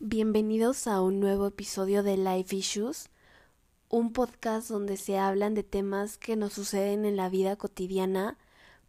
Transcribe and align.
Bienvenidos 0.00 0.86
a 0.86 1.02
un 1.02 1.18
nuevo 1.18 1.48
episodio 1.48 2.04
de 2.04 2.16
Life 2.16 2.54
Issues, 2.54 3.08
un 3.88 4.12
podcast 4.12 4.68
donde 4.68 4.96
se 4.96 5.18
hablan 5.18 5.54
de 5.54 5.64
temas 5.64 6.18
que 6.18 6.36
nos 6.36 6.52
suceden 6.52 7.04
en 7.04 7.16
la 7.16 7.28
vida 7.28 7.56
cotidiana, 7.56 8.38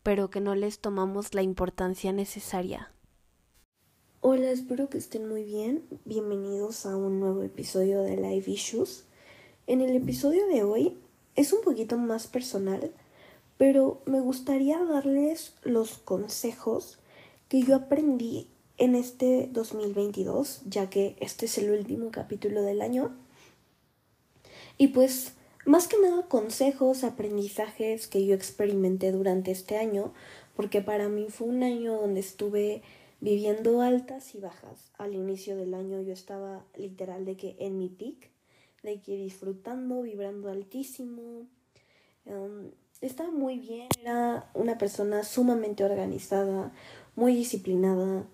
pero 0.03 0.29
que 0.29 0.39
no 0.39 0.53
les 0.53 0.77
tomamos 0.77 1.33
la 1.33 1.41
importancia 1.41 2.13
necesaria. 2.13 2.91
Hola, 4.21 4.51
espero 4.51 4.87
que 4.89 4.99
estén 4.99 5.27
muy 5.27 5.43
bien. 5.43 5.83
Bienvenidos 6.05 6.85
a 6.85 6.95
un 6.95 7.19
nuevo 7.19 7.41
episodio 7.41 8.03
de 8.03 8.15
Life 8.15 8.51
Issues. 8.51 9.05
En 9.65 9.81
el 9.81 9.95
episodio 9.95 10.45
de 10.45 10.61
hoy 10.61 10.99
es 11.35 11.53
un 11.53 11.63
poquito 11.63 11.97
más 11.97 12.27
personal, 12.27 12.93
pero 13.57 14.03
me 14.05 14.19
gustaría 14.19 14.77
darles 14.85 15.55
los 15.63 15.97
consejos 15.97 16.99
que 17.47 17.63
yo 17.63 17.75
aprendí 17.75 18.47
en 18.79 18.95
este 18.95 19.49
2022, 19.51 20.61
ya 20.65 20.89
que 20.89 21.15
este 21.19 21.45
es 21.45 21.57
el 21.57 21.69
último 21.71 22.11
capítulo 22.11 22.63
del 22.63 22.81
año. 22.81 23.15
Y 24.77 24.87
pues, 24.87 25.33
más 25.65 25.87
que 25.87 25.97
nada 25.99 26.23
consejos, 26.27 27.03
aprendizajes 27.03 28.07
que 28.07 28.25
yo 28.25 28.33
experimenté 28.33 29.11
durante 29.11 29.51
este 29.51 29.77
año, 29.77 30.13
porque 30.55 30.81
para 30.81 31.09
mí 31.09 31.27
fue 31.29 31.47
un 31.47 31.61
año 31.61 31.99
donde 31.99 32.21
estuve 32.21 32.81
viviendo 33.19 33.81
altas 33.81 34.33
y 34.33 34.39
bajas. 34.39 34.91
Al 34.97 35.13
inicio 35.13 35.57
del 35.57 35.73
año 35.73 36.01
yo 36.01 36.13
estaba 36.13 36.63
literal 36.77 37.25
de 37.25 37.35
que 37.35 37.57
en 37.59 37.77
mi 37.77 37.89
peak, 37.89 38.29
de 38.81 39.01
que 39.01 39.17
disfrutando, 39.17 40.01
vibrando 40.01 40.49
altísimo. 40.49 41.45
Um, 42.25 42.71
estaba 43.01 43.31
muy 43.31 43.59
bien, 43.59 43.89
era 44.01 44.49
una 44.53 44.77
persona 44.77 45.23
sumamente 45.23 45.83
organizada, 45.83 46.71
muy 47.15 47.35
disciplinada, 47.35 48.25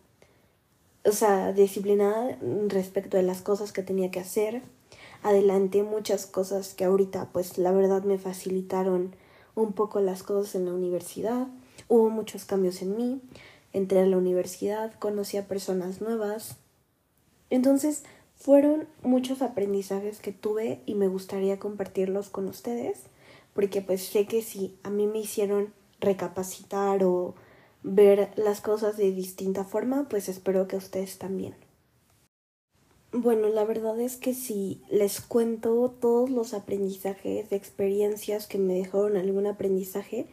o 1.06 1.12
sea, 1.12 1.54
disciplinada 1.54 2.38
respecto 2.68 3.18
de 3.18 3.24
las 3.24 3.42
cosas 3.42 3.72
que 3.72 3.84
tenía 3.84 4.12
que 4.12 4.20
hacer. 4.20 4.62
Adelanté 5.24 5.84
muchas 5.84 6.26
cosas 6.26 6.74
que 6.74 6.86
ahorita, 6.86 7.30
pues 7.32 7.58
la 7.58 7.72
verdad 7.72 8.04
me 8.04 8.18
facilitaron 8.18 9.16
un 9.56 9.74
poco 9.74 10.00
las 10.00 10.24
cosas 10.24 10.56
en 10.56 10.66
la 10.66 10.74
universidad. 10.74 11.48
Hubo 11.88 12.10
muchos 12.10 12.46
cambios 12.46 12.82
en 12.82 12.98
mí. 12.98 13.22
Entré 13.74 14.00
a 14.00 14.06
la 14.06 14.18
universidad, 14.18 14.94
conocí 15.00 15.38
a 15.38 15.48
personas 15.48 16.02
nuevas. 16.02 16.58
Entonces, 17.50 18.04
fueron 18.36 18.88
muchos 19.04 19.42
aprendizajes 19.42 20.20
que 20.20 20.32
tuve 20.32 20.82
y 20.86 20.96
me 20.96 21.08
gustaría 21.08 21.60
compartirlos 21.60 22.30
con 22.30 22.48
ustedes, 22.48 23.04
porque 23.54 23.82
pues 23.82 24.06
sé 24.06 24.26
que 24.28 24.42
si 24.42 24.78
a 24.84 24.90
mí 24.90 25.08
me 25.08 25.20
hicieron 25.20 25.74
recapacitar 26.00 27.04
o 27.04 27.36
ver 27.86 28.32
las 28.36 28.62
cosas 28.62 28.98
de 28.98 29.12
distinta 29.12 29.64
forma, 29.64 30.10
pues 30.10 30.28
espero 30.28 30.68
que 30.68 30.76
ustedes 30.76 31.20
también. 31.20 31.56
Bueno, 33.12 33.48
la 33.48 33.64
verdad 33.64 34.00
es 34.00 34.18
que 34.18 34.34
si 34.34 34.82
les 34.90 35.22
cuento 35.22 35.94
todos 36.02 36.30
los 36.32 36.54
aprendizajes, 36.54 37.52
experiencias 37.52 38.48
que 38.48 38.58
me 38.58 38.74
dejaron 38.74 39.16
algún 39.18 39.46
aprendizaje, 39.46 40.26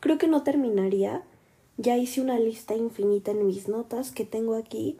creo 0.00 0.18
que 0.18 0.28
no 0.28 0.44
terminaría. 0.44 1.24
Ya 1.78 1.96
hice 1.96 2.20
una 2.20 2.38
lista 2.38 2.76
infinita 2.76 3.30
en 3.30 3.46
mis 3.46 3.68
notas 3.68 4.12
que 4.12 4.24
tengo 4.24 4.54
aquí, 4.54 4.98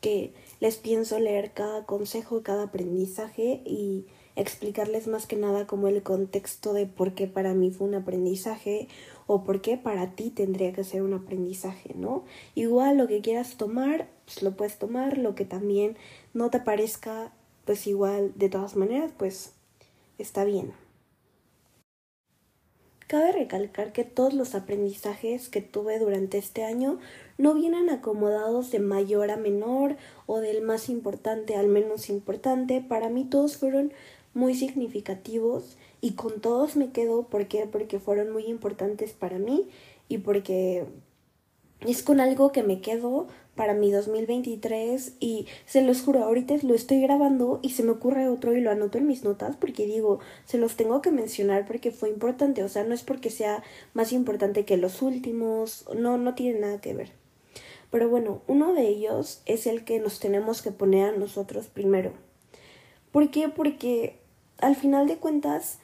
que 0.00 0.32
les 0.60 0.78
pienso 0.78 1.20
leer 1.20 1.52
cada 1.52 1.84
consejo, 1.84 2.42
cada 2.42 2.64
aprendizaje 2.64 3.62
y 3.66 4.06
explicarles 4.34 5.06
más 5.06 5.26
que 5.26 5.36
nada 5.36 5.66
como 5.66 5.88
el 5.88 6.02
contexto 6.02 6.72
de 6.72 6.86
por 6.86 7.14
qué 7.14 7.26
para 7.26 7.52
mí 7.52 7.70
fue 7.70 7.88
un 7.88 7.94
aprendizaje 7.94 8.88
o 9.32 9.44
por 9.44 9.60
qué 9.60 9.76
para 9.76 10.16
ti 10.16 10.30
tendría 10.30 10.72
que 10.72 10.82
ser 10.82 11.02
un 11.02 11.14
aprendizaje, 11.14 11.94
¿no? 11.94 12.24
Igual 12.56 12.98
lo 12.98 13.06
que 13.06 13.20
quieras 13.20 13.56
tomar, 13.56 14.08
pues 14.24 14.42
lo 14.42 14.56
puedes 14.56 14.76
tomar, 14.76 15.18
lo 15.18 15.36
que 15.36 15.44
también 15.44 15.96
no 16.34 16.50
te 16.50 16.58
parezca, 16.58 17.30
pues 17.64 17.86
igual 17.86 18.32
de 18.34 18.48
todas 18.48 18.74
maneras, 18.74 19.12
pues 19.16 19.52
está 20.18 20.42
bien. 20.42 20.72
Cabe 23.06 23.30
recalcar 23.30 23.92
que 23.92 24.02
todos 24.02 24.34
los 24.34 24.56
aprendizajes 24.56 25.48
que 25.48 25.60
tuve 25.60 26.00
durante 26.00 26.36
este 26.36 26.64
año 26.64 26.98
no 27.38 27.54
vienen 27.54 27.88
acomodados 27.88 28.72
de 28.72 28.80
mayor 28.80 29.30
a 29.30 29.36
menor 29.36 29.96
o 30.26 30.40
del 30.40 30.60
más 30.60 30.88
importante 30.88 31.54
al 31.54 31.68
menos 31.68 32.10
importante. 32.10 32.80
Para 32.80 33.10
mí 33.10 33.26
todos 33.26 33.58
fueron 33.58 33.92
muy 34.34 34.56
significativos 34.56 35.76
y 36.00 36.12
con 36.12 36.40
todos 36.40 36.76
me 36.76 36.90
quedo 36.90 37.24
¿por 37.24 37.46
porque 37.70 37.98
fueron 37.98 38.32
muy 38.32 38.44
importantes 38.46 39.12
para 39.12 39.38
mí 39.38 39.68
y 40.08 40.18
porque 40.18 40.86
es 41.80 42.02
con 42.02 42.20
algo 42.20 42.52
que 42.52 42.62
me 42.62 42.80
quedo 42.80 43.26
para 43.54 43.74
mi 43.74 43.90
2023 43.90 45.16
y 45.20 45.46
se 45.66 45.82
los 45.82 46.02
juro, 46.02 46.24
ahorita 46.24 46.54
lo 46.62 46.74
estoy 46.74 47.00
grabando 47.00 47.58
y 47.62 47.70
se 47.70 47.82
me 47.82 47.90
ocurre 47.90 48.28
otro 48.28 48.54
y 48.54 48.60
lo 48.60 48.70
anoto 48.70 48.98
en 48.98 49.06
mis 49.06 49.24
notas 49.24 49.56
porque 49.56 49.86
digo, 49.86 50.20
se 50.44 50.58
los 50.58 50.76
tengo 50.76 51.02
que 51.02 51.10
mencionar 51.10 51.66
porque 51.66 51.90
fue 51.90 52.08
importante, 52.08 52.62
o 52.62 52.68
sea, 52.68 52.84
no 52.84 52.94
es 52.94 53.02
porque 53.02 53.30
sea 53.30 53.62
más 53.92 54.12
importante 54.12 54.64
que 54.64 54.76
los 54.76 55.02
últimos, 55.02 55.86
no, 55.94 56.16
no 56.16 56.34
tiene 56.34 56.60
nada 56.60 56.80
que 56.80 56.94
ver. 56.94 57.12
Pero 57.90 58.08
bueno, 58.08 58.40
uno 58.46 58.72
de 58.72 58.88
ellos 58.88 59.42
es 59.46 59.66
el 59.66 59.84
que 59.84 59.98
nos 59.98 60.20
tenemos 60.20 60.62
que 60.62 60.70
poner 60.70 61.08
a 61.08 61.18
nosotros 61.18 61.66
primero. 61.66 62.12
¿Por 63.10 63.30
qué? 63.30 63.48
Porque 63.48 64.20
al 64.58 64.76
final 64.76 65.08
de 65.08 65.16
cuentas, 65.16 65.79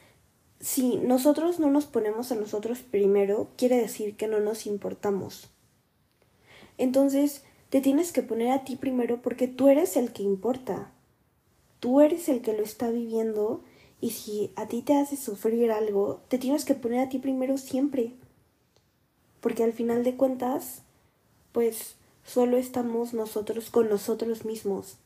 si 0.61 0.97
nosotros 0.97 1.61
no 1.61 1.71
nos 1.71 1.87
ponemos 1.87 2.33
a 2.33 2.35
nosotros 2.35 2.81
primero, 2.81 3.49
quiere 3.57 3.77
decir 3.77 4.17
que 4.17 4.27
no 4.27 4.41
nos 4.41 4.67
importamos. 4.67 5.51
Entonces, 6.79 7.43
te 7.71 7.81
tienes 7.81 8.13
que 8.13 8.23
poner 8.23 8.51
a 8.53 8.65
ti 8.65 8.77
primero 8.77 9.21
porque 9.21 9.49
tú 9.49 9.69
eres 9.69 9.97
el 9.97 10.13
que 10.13 10.23
importa. 10.23 10.93
Tú 11.81 12.01
eres 12.01 12.29
el 12.29 12.41
que 12.41 12.53
lo 12.53 12.63
está 12.63 12.91
viviendo 12.91 13.63
y 14.01 14.11
si 14.11 14.51
a 14.57 14.67
ti 14.67 14.83
te 14.83 14.97
hace 14.97 15.17
sufrir 15.17 15.71
algo, 15.71 16.21
te 16.29 16.39
tienes 16.39 16.65
que 16.65 16.75
poner 16.75 17.01
a 17.01 17.09
ti 17.09 17.19
primero 17.19 17.59
siempre. 17.59 18.15
Porque 19.41 19.65
al 19.65 19.73
final 19.73 20.05
de 20.05 20.17
cuentas, 20.17 20.83
pues 21.53 21.97
solo 22.25 22.57
estamos 22.57 23.15
nosotros 23.15 23.71
con 23.71 23.89
nosotros 23.89 24.45
mismos. 24.45 24.97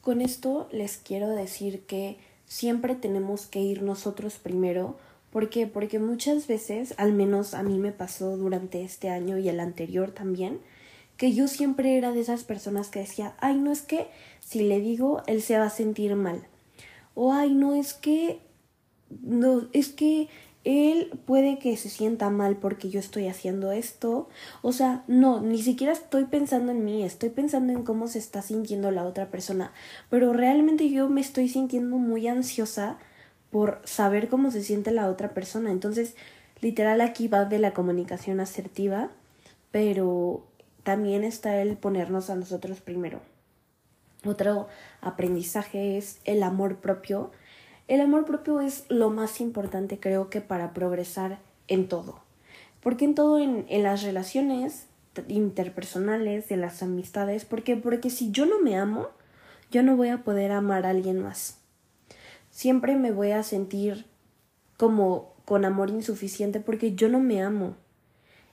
Con 0.00 0.20
esto 0.20 0.68
les 0.72 0.96
quiero 0.96 1.28
decir 1.28 1.84
que 1.84 2.18
siempre 2.48 2.96
tenemos 2.96 3.46
que 3.46 3.60
ir 3.60 3.82
nosotros 3.82 4.34
primero. 4.42 4.96
¿Por 5.30 5.50
qué? 5.50 5.66
Porque 5.66 5.98
muchas 5.98 6.46
veces, 6.46 6.94
al 6.96 7.12
menos 7.12 7.54
a 7.54 7.62
mí 7.62 7.78
me 7.78 7.92
pasó 7.92 8.36
durante 8.36 8.82
este 8.82 9.10
año 9.10 9.38
y 9.38 9.48
el 9.48 9.60
anterior 9.60 10.10
también, 10.10 10.58
que 11.18 11.32
yo 11.32 11.46
siempre 11.46 11.98
era 11.98 12.12
de 12.12 12.20
esas 12.20 12.44
personas 12.44 12.88
que 12.88 13.00
decía, 13.00 13.34
ay, 13.40 13.58
no 13.58 13.70
es 13.70 13.82
que 13.82 14.08
si 14.40 14.60
le 14.60 14.80
digo, 14.80 15.22
él 15.26 15.42
se 15.42 15.58
va 15.58 15.66
a 15.66 15.70
sentir 15.70 16.16
mal. 16.16 16.46
O 17.14 17.32
ay, 17.32 17.52
no 17.52 17.74
es 17.74 17.92
que, 17.92 18.40
no, 19.22 19.68
es 19.72 19.88
que 19.88 20.28
él 20.68 21.18
puede 21.24 21.58
que 21.58 21.78
se 21.78 21.88
sienta 21.88 22.28
mal 22.28 22.56
porque 22.56 22.90
yo 22.90 23.00
estoy 23.00 23.26
haciendo 23.26 23.72
esto. 23.72 24.28
O 24.60 24.72
sea, 24.72 25.02
no, 25.06 25.40
ni 25.40 25.62
siquiera 25.62 25.94
estoy 25.94 26.26
pensando 26.26 26.72
en 26.72 26.84
mí, 26.84 27.02
estoy 27.04 27.30
pensando 27.30 27.72
en 27.72 27.84
cómo 27.84 28.06
se 28.06 28.18
está 28.18 28.42
sintiendo 28.42 28.90
la 28.90 29.04
otra 29.04 29.30
persona. 29.30 29.72
Pero 30.10 30.34
realmente 30.34 30.90
yo 30.90 31.08
me 31.08 31.22
estoy 31.22 31.48
sintiendo 31.48 31.96
muy 31.96 32.28
ansiosa 32.28 32.98
por 33.48 33.80
saber 33.84 34.28
cómo 34.28 34.50
se 34.50 34.62
siente 34.62 34.90
la 34.90 35.08
otra 35.08 35.32
persona. 35.32 35.70
Entonces, 35.70 36.16
literal 36.60 37.00
aquí 37.00 37.28
va 37.28 37.46
de 37.46 37.58
la 37.58 37.72
comunicación 37.72 38.38
asertiva, 38.38 39.08
pero 39.70 40.44
también 40.82 41.24
está 41.24 41.62
el 41.62 41.78
ponernos 41.78 42.28
a 42.28 42.36
nosotros 42.36 42.82
primero. 42.82 43.22
Otro 44.26 44.68
aprendizaje 45.00 45.96
es 45.96 46.18
el 46.26 46.42
amor 46.42 46.76
propio 46.76 47.30
el 47.88 48.00
amor 48.00 48.24
propio 48.24 48.60
es 48.60 48.84
lo 48.88 49.10
más 49.10 49.40
importante 49.40 49.98
creo 49.98 50.30
que 50.30 50.40
para 50.40 50.72
progresar 50.72 51.38
en 51.66 51.88
todo. 51.88 52.20
Porque 52.80 53.04
en 53.04 53.14
todo, 53.14 53.38
en, 53.38 53.66
en 53.68 53.82
las 53.82 54.02
relaciones 54.02 54.86
interpersonales, 55.26 56.48
de 56.48 56.56
las 56.56 56.82
amistades, 56.82 57.44
porque 57.44 57.76
porque 57.76 58.10
si 58.10 58.30
yo 58.30 58.46
no 58.46 58.60
me 58.60 58.76
amo, 58.76 59.08
yo 59.70 59.82
no 59.82 59.96
voy 59.96 60.08
a 60.08 60.22
poder 60.22 60.52
amar 60.52 60.86
a 60.86 60.90
alguien 60.90 61.20
más. 61.20 61.58
Siempre 62.50 62.96
me 62.96 63.10
voy 63.10 63.32
a 63.32 63.42
sentir 63.42 64.06
como 64.76 65.34
con 65.44 65.64
amor 65.64 65.90
insuficiente 65.90 66.60
porque 66.60 66.94
yo 66.94 67.08
no 67.08 67.20
me 67.20 67.42
amo. 67.42 67.76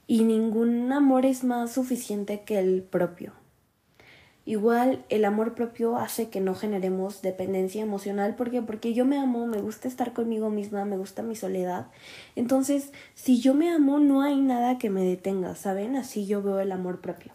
Y 0.08 0.24
ningún 0.24 0.92
amor 0.92 1.26
es 1.26 1.44
más 1.44 1.74
suficiente 1.74 2.42
que 2.46 2.60
el 2.60 2.84
propio. 2.84 3.34
Igual 4.48 5.04
el 5.10 5.26
amor 5.26 5.56
propio 5.56 5.98
hace 5.98 6.30
que 6.30 6.40
no 6.40 6.54
generemos 6.54 7.24
dependencia 7.24 7.82
emocional. 7.82 8.36
¿Por 8.36 8.52
qué? 8.52 8.62
Porque 8.62 8.94
yo 8.94 9.04
me 9.04 9.18
amo, 9.18 9.48
me 9.48 9.60
gusta 9.60 9.88
estar 9.88 10.14
conmigo 10.14 10.52
misma, 10.52 10.86
me 10.86 10.98
gusta 10.98 11.24
mi 11.24 11.36
soledad. 11.36 11.88
Entonces, 12.36 12.92
si 13.16 13.42
yo 13.42 13.56
me 13.56 13.72
amo, 13.72 14.00
no 14.00 14.22
hay 14.22 14.40
nada 14.40 14.78
que 14.78 14.92
me 14.92 15.04
detenga, 15.04 15.56
¿saben? 15.56 15.96
Así 15.96 16.28
yo 16.28 16.44
veo 16.44 16.60
el 16.60 16.72
amor 16.72 17.02
propio. 17.02 17.34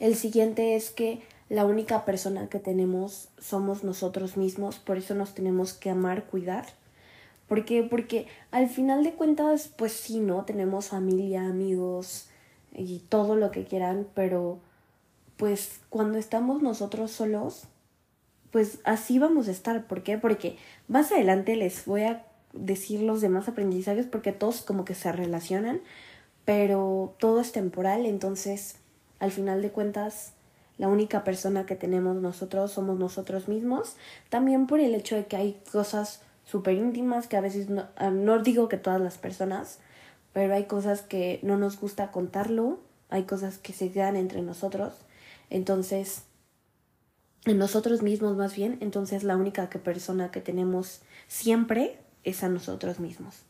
El 0.00 0.16
siguiente 0.16 0.74
es 0.74 0.90
que 0.90 1.22
la 1.48 1.64
única 1.64 2.04
persona 2.04 2.48
que 2.48 2.58
tenemos 2.58 3.28
somos 3.38 3.84
nosotros 3.84 4.36
mismos, 4.36 4.78
por 4.78 4.98
eso 4.98 5.14
nos 5.14 5.34
tenemos 5.34 5.72
que 5.72 5.90
amar, 5.90 6.24
cuidar. 6.24 6.66
¿Por 7.46 7.64
qué? 7.64 7.84
Porque 7.84 8.26
al 8.50 8.68
final 8.68 9.04
de 9.04 9.12
cuentas, 9.12 9.72
pues 9.76 9.92
sí, 9.92 10.18
¿no? 10.18 10.44
Tenemos 10.44 10.88
familia, 10.88 11.46
amigos 11.46 12.28
y 12.74 12.98
todo 13.08 13.36
lo 13.36 13.50
que 13.52 13.64
quieran, 13.64 14.06
pero 14.14 14.58
pues 15.38 15.80
cuando 15.88 16.18
estamos 16.18 16.60
nosotros 16.62 17.10
solos, 17.10 17.64
pues 18.50 18.80
así 18.84 19.18
vamos 19.18 19.48
a 19.48 19.52
estar. 19.52 19.86
¿Por 19.86 20.02
qué? 20.02 20.18
Porque 20.18 20.58
más 20.88 21.10
adelante 21.12 21.56
les 21.56 21.86
voy 21.86 22.02
a 22.02 22.26
decir 22.52 23.00
los 23.00 23.20
demás 23.20 23.48
aprendizajes 23.48 24.06
porque 24.06 24.32
todos 24.32 24.62
como 24.62 24.84
que 24.84 24.94
se 24.94 25.12
relacionan, 25.12 25.80
pero 26.44 27.14
todo 27.18 27.40
es 27.40 27.52
temporal, 27.52 28.04
entonces 28.04 28.76
al 29.20 29.30
final 29.30 29.62
de 29.62 29.70
cuentas 29.70 30.32
la 30.76 30.88
única 30.88 31.24
persona 31.24 31.66
que 31.66 31.76
tenemos 31.76 32.16
nosotros 32.16 32.72
somos 32.72 32.98
nosotros 32.98 33.48
mismos, 33.48 33.96
también 34.28 34.66
por 34.66 34.80
el 34.80 34.94
hecho 34.94 35.16
de 35.16 35.26
que 35.26 35.36
hay 35.36 35.60
cosas 35.70 36.22
súper 36.44 36.74
íntimas 36.74 37.26
que 37.26 37.36
a 37.36 37.40
veces 37.40 37.68
no, 37.68 37.86
ah, 37.96 38.10
no 38.10 38.42
digo 38.42 38.68
que 38.68 38.76
todas 38.76 39.00
las 39.00 39.18
personas, 39.18 39.78
pero 40.32 40.54
hay 40.54 40.64
cosas 40.64 41.02
que 41.02 41.40
no 41.42 41.58
nos 41.58 41.78
gusta 41.80 42.10
contarlo, 42.10 42.78
hay 43.10 43.24
cosas 43.24 43.58
que 43.58 43.72
se 43.72 43.90
quedan 43.90 44.16
entre 44.16 44.40
nosotros, 44.40 44.94
entonces 45.50 46.22
en 47.44 47.58
nosotros 47.58 48.02
mismos 48.02 48.36
más 48.36 48.54
bien, 48.54 48.78
entonces 48.80 49.22
la 49.22 49.36
única 49.36 49.70
persona 49.70 50.30
que 50.30 50.40
tenemos 50.40 51.00
siempre 51.28 51.98
es 52.24 52.42
a 52.42 52.48
nosotros 52.48 53.00
mismos. 53.00 53.42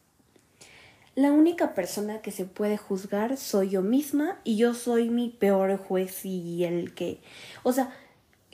La 1.15 1.33
única 1.33 1.75
persona 1.75 2.21
que 2.21 2.31
se 2.31 2.45
puede 2.45 2.77
juzgar 2.77 3.37
soy 3.37 3.71
yo 3.71 3.83
misma 3.83 4.39
y 4.45 4.57
yo 4.57 4.73
soy 4.73 5.11
mi 5.11 5.31
peor 5.31 5.77
juez 5.77 6.25
y 6.25 6.63
el 6.63 6.95
que, 6.95 7.21
o 7.65 7.73
sea, 7.73 7.93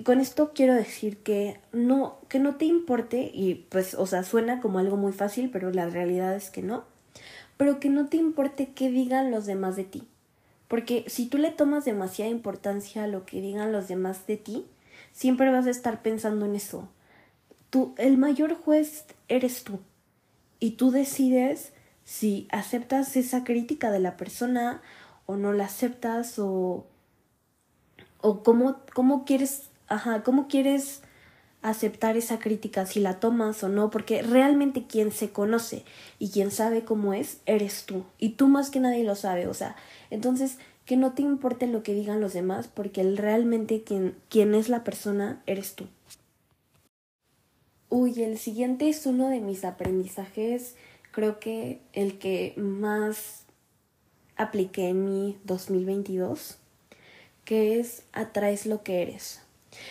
con 0.02 0.18
esto 0.18 0.52
quiero 0.54 0.72
decir 0.72 1.18
que 1.18 1.60
no 1.72 2.18
que 2.28 2.38
no 2.38 2.56
te 2.56 2.64
importe 2.64 3.30
y 3.34 3.66
pues, 3.68 3.94
o 3.94 4.06
sea, 4.06 4.22
suena 4.22 4.60
como 4.62 4.78
algo 4.78 4.96
muy 4.96 5.12
fácil, 5.12 5.50
pero 5.50 5.70
la 5.72 5.90
realidad 5.90 6.34
es 6.34 6.48
que 6.50 6.62
no. 6.62 6.84
Pero 7.58 7.80
que 7.80 7.90
no 7.90 8.06
te 8.06 8.16
importe 8.16 8.72
qué 8.74 8.90
digan 8.90 9.30
los 9.30 9.44
demás 9.46 9.76
de 9.76 9.84
ti. 9.84 10.08
Porque 10.68 11.04
si 11.08 11.26
tú 11.26 11.38
le 11.38 11.50
tomas 11.50 11.84
demasiada 11.84 12.30
importancia 12.30 13.04
a 13.04 13.06
lo 13.06 13.26
que 13.26 13.40
digan 13.40 13.72
los 13.72 13.88
demás 13.88 14.26
de 14.26 14.36
ti, 14.36 14.66
siempre 15.12 15.50
vas 15.50 15.66
a 15.66 15.70
estar 15.70 16.02
pensando 16.02 16.46
en 16.46 16.54
eso. 16.54 16.88
Tú, 17.70 17.94
el 17.98 18.18
mayor 18.18 18.54
juez 18.54 19.04
eres 19.28 19.64
tú. 19.64 19.80
Y 20.60 20.72
tú 20.72 20.90
decides 20.90 21.72
si 22.04 22.48
aceptas 22.50 23.16
esa 23.16 23.44
crítica 23.44 23.90
de 23.90 24.00
la 24.00 24.16
persona 24.16 24.82
o 25.26 25.36
no 25.36 25.52
la 25.52 25.66
aceptas 25.66 26.38
o, 26.38 26.86
o 28.20 28.42
cómo, 28.42 28.76
cómo 28.94 29.24
quieres, 29.24 29.70
ajá, 29.88 30.22
cómo 30.22 30.48
quieres 30.48 31.02
aceptar 31.70 32.16
esa 32.16 32.38
crítica, 32.38 32.86
si 32.86 33.00
la 33.00 33.20
tomas 33.20 33.62
o 33.64 33.68
no, 33.68 33.90
porque 33.90 34.22
realmente 34.22 34.86
quien 34.86 35.10
se 35.12 35.30
conoce 35.30 35.84
y 36.18 36.30
quien 36.30 36.50
sabe 36.50 36.84
cómo 36.84 37.14
es, 37.14 37.38
eres 37.46 37.84
tú. 37.84 38.04
Y 38.18 38.30
tú 38.30 38.48
más 38.48 38.70
que 38.70 38.80
nadie 38.80 39.04
lo 39.04 39.14
sabe, 39.14 39.46
o 39.46 39.54
sea, 39.54 39.76
entonces 40.10 40.58
que 40.84 40.96
no 40.96 41.12
te 41.12 41.22
importe 41.22 41.66
lo 41.66 41.82
que 41.82 41.94
digan 41.94 42.20
los 42.20 42.34
demás, 42.34 42.68
porque 42.68 43.02
realmente 43.02 43.82
quien, 43.82 44.14
quien 44.28 44.54
es 44.54 44.68
la 44.68 44.84
persona, 44.84 45.42
eres 45.46 45.74
tú. 45.74 45.86
Uy, 47.88 48.22
el 48.22 48.38
siguiente 48.38 48.88
es 48.88 49.06
uno 49.06 49.28
de 49.28 49.40
mis 49.40 49.64
aprendizajes 49.64 50.74
creo 51.14 51.38
que 51.38 51.80
el 51.92 52.18
que 52.18 52.54
más 52.56 53.44
apliqué 54.36 54.88
en 54.88 55.04
mi 55.04 55.38
2022, 55.44 56.58
que 57.44 57.78
es 57.78 58.02
atraes 58.12 58.66
lo 58.66 58.82
que 58.82 59.02
eres. 59.02 59.43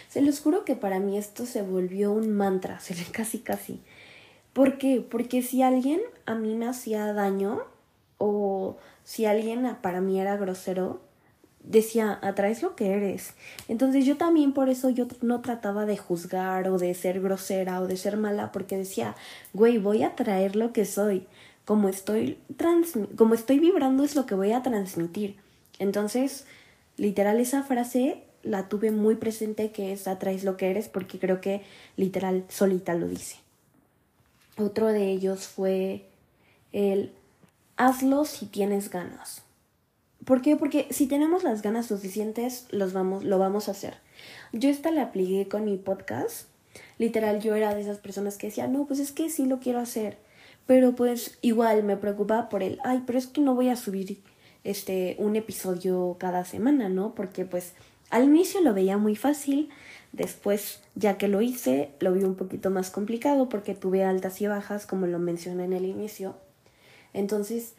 Se 0.10 0.22
los 0.22 0.40
juro 0.40 0.66
que 0.66 0.76
para 0.76 1.00
mí 1.00 1.18
esto 1.18 1.46
se 1.46 1.62
volvió 1.62 2.12
un 2.12 2.34
mantra, 2.34 2.80
se 2.82 2.96
le 2.96 3.04
casi 3.06 3.40
casi. 3.40 3.82
¿Por 4.54 4.78
qué? 4.78 5.06
Porque 5.08 5.42
si 5.42 5.64
alguien 5.64 6.02
a 6.26 6.36
mí 6.36 6.56
me 6.56 6.68
hacía 6.68 7.12
daño 7.14 7.64
o 8.18 8.78
si 9.04 9.26
alguien 9.26 9.78
para 9.82 10.00
mí 10.00 10.20
era 10.20 10.38
grosero, 10.38 11.02
decía, 11.64 12.20
atraes 12.22 12.62
lo 12.62 12.76
que 12.76 12.92
eres. 12.92 13.34
Entonces 13.68 14.06
yo 14.06 14.18
también 14.18 14.54
por 14.54 14.70
eso 14.70 14.90
yo 14.90 15.08
no 15.22 15.42
trataba 15.42 15.86
de 15.86 15.98
juzgar 15.98 16.68
o 16.70 16.78
de 16.78 16.94
ser 16.94 17.22
grosera 17.22 17.82
o 17.82 17.88
de 17.88 17.98
ser 17.98 18.18
mala 18.18 18.52
porque 18.52 18.78
decía, 18.78 19.16
güey, 19.54 19.78
voy 19.78 20.04
a 20.04 20.16
traer 20.16 20.56
lo 20.56 20.74
que 20.74 20.86
soy. 20.86 21.28
Como 21.66 21.88
estoy, 21.88 22.38
como 23.16 23.34
estoy 23.34 23.60
vibrando 23.60 24.04
es 24.04 24.16
lo 24.16 24.26
que 24.26 24.36
voy 24.36 24.52
a 24.52 24.62
transmitir. 24.62 25.38
Entonces, 25.80 26.46
literal 26.98 27.40
esa 27.40 27.64
frase 27.64 28.24
la 28.44 28.70
tuve 28.70 28.92
muy 28.92 29.16
presente 29.16 29.72
que 29.72 29.94
es 29.94 30.08
atraes 30.08 30.44
lo 30.44 30.58
que 30.58 30.70
eres 30.70 30.90
porque 30.90 31.18
creo 31.18 31.42
que 31.42 31.64
literal 31.98 32.46
solita 32.50 32.94
lo 32.94 33.08
dice. 33.08 33.38
Otro 34.58 34.88
de 34.88 35.10
ellos 35.10 35.48
fue 35.48 36.06
el 36.72 37.12
hazlo 37.78 38.26
si 38.26 38.46
tienes 38.46 38.90
ganas. 38.90 39.42
¿Por 40.26 40.42
qué? 40.42 40.56
Porque 40.56 40.88
si 40.92 41.08
tenemos 41.08 41.44
las 41.44 41.62
ganas 41.62 41.88
suficientes, 41.88 42.68
los 42.70 42.94
vamos, 42.94 43.24
lo 43.24 43.40
vamos 43.40 43.68
a 43.68 43.72
hacer. 43.72 43.96
Yo 44.52 44.70
esta 44.70 44.92
la 44.92 45.04
apliqué 45.04 45.48
con 45.48 45.66
mi 45.66 45.78
podcast. 45.78 46.48
Literal, 46.98 47.42
yo 47.42 47.56
era 47.56 47.74
de 47.74 47.82
esas 47.82 47.98
personas 47.98 48.38
que 48.38 48.48
decía, 48.48 48.68
no, 48.68 48.86
pues 48.86 49.00
es 49.00 49.12
que 49.12 49.30
sí 49.30 49.46
lo 49.46 49.60
quiero 49.60 49.80
hacer. 49.80 50.18
Pero 50.66 50.96
pues 50.96 51.38
igual 51.42 51.84
me 51.84 51.98
preocupaba 51.98 52.48
por 52.48 52.64
el, 52.64 52.80
ay, 52.84 53.04
pero 53.06 53.20
es 53.20 53.28
que 53.28 53.42
no 53.42 53.56
voy 53.56 53.70
a 53.70 53.76
subir 53.76 54.22
este 54.64 55.18
un 55.20 55.36
episodio 55.36 56.16
cada 56.20 56.46
semana, 56.46 56.88
¿no? 56.88 57.16
Porque 57.16 57.44
pues 57.46 57.74
al 58.14 58.26
inicio 58.26 58.62
lo 58.62 58.76
veía 58.76 59.00
muy 59.00 59.16
fácil, 59.16 59.70
después 60.12 60.82
ya 60.94 61.18
que 61.18 61.28
lo 61.28 61.42
hice, 61.42 61.90
lo 62.00 62.14
vi 62.14 62.24
un 62.24 62.36
poquito 62.36 62.70
más 62.70 62.92
complicado 62.92 63.50
porque 63.50 63.74
tuve 63.74 64.04
altas 64.04 64.40
y 64.40 64.46
bajas, 64.46 64.86
como 64.86 65.08
lo 65.08 65.18
mencioné 65.18 65.66
en 65.66 65.74
el 65.74 65.86
inicio. 65.86 66.36
Entonces, 67.14 67.74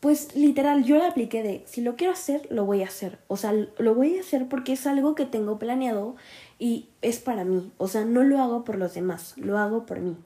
pues 0.00 0.34
literal, 0.34 0.82
yo 0.82 0.98
la 0.98 1.06
apliqué 1.06 1.44
de, 1.44 1.62
si 1.66 1.80
lo 1.80 1.94
quiero 1.94 2.12
hacer, 2.12 2.48
lo 2.50 2.64
voy 2.64 2.82
a 2.82 2.86
hacer. 2.86 3.20
O 3.28 3.36
sea, 3.36 3.52
lo 3.52 3.94
voy 3.94 4.18
a 4.18 4.20
hacer 4.20 4.48
porque 4.48 4.72
es 4.72 4.84
algo 4.84 5.14
que 5.14 5.26
tengo 5.26 5.60
planeado 5.60 6.16
y 6.58 6.88
es 7.00 7.20
para 7.20 7.44
mí. 7.44 7.70
O 7.78 7.86
sea, 7.86 8.04
no 8.04 8.24
lo 8.24 8.42
hago 8.42 8.64
por 8.64 8.78
los 8.78 8.94
demás, 8.94 9.34
lo 9.36 9.58
hago 9.58 9.86
por 9.86 10.00
mí. 10.00 10.16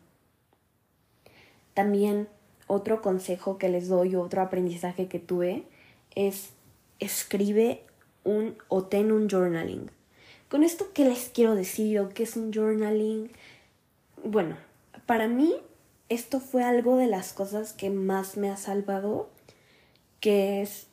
También 1.74 2.26
otro 2.68 3.02
consejo 3.02 3.58
que 3.58 3.68
les 3.68 3.88
doy, 3.88 4.16
otro 4.16 4.40
aprendizaje 4.40 5.08
que 5.08 5.18
tuve, 5.18 5.64
es 6.14 6.54
escribe 7.00 7.82
un 8.24 8.56
o 8.68 8.84
ten 8.84 9.12
un 9.12 9.28
journaling. 9.28 9.90
Con 10.48 10.62
esto, 10.62 10.88
¿qué 10.92 11.04
les 11.04 11.30
quiero 11.30 11.54
decir 11.54 11.98
o 12.00 12.10
qué 12.10 12.24
es 12.24 12.36
un 12.36 12.52
journaling? 12.52 13.30
Bueno, 14.24 14.56
para 15.06 15.28
mí 15.28 15.54
esto 16.08 16.40
fue 16.40 16.62
algo 16.62 16.96
de 16.96 17.06
las 17.06 17.32
cosas 17.32 17.72
que 17.72 17.90
más 17.90 18.36
me 18.36 18.50
ha 18.50 18.56
salvado 18.56 19.30
que 20.20 20.62
es 20.62 20.86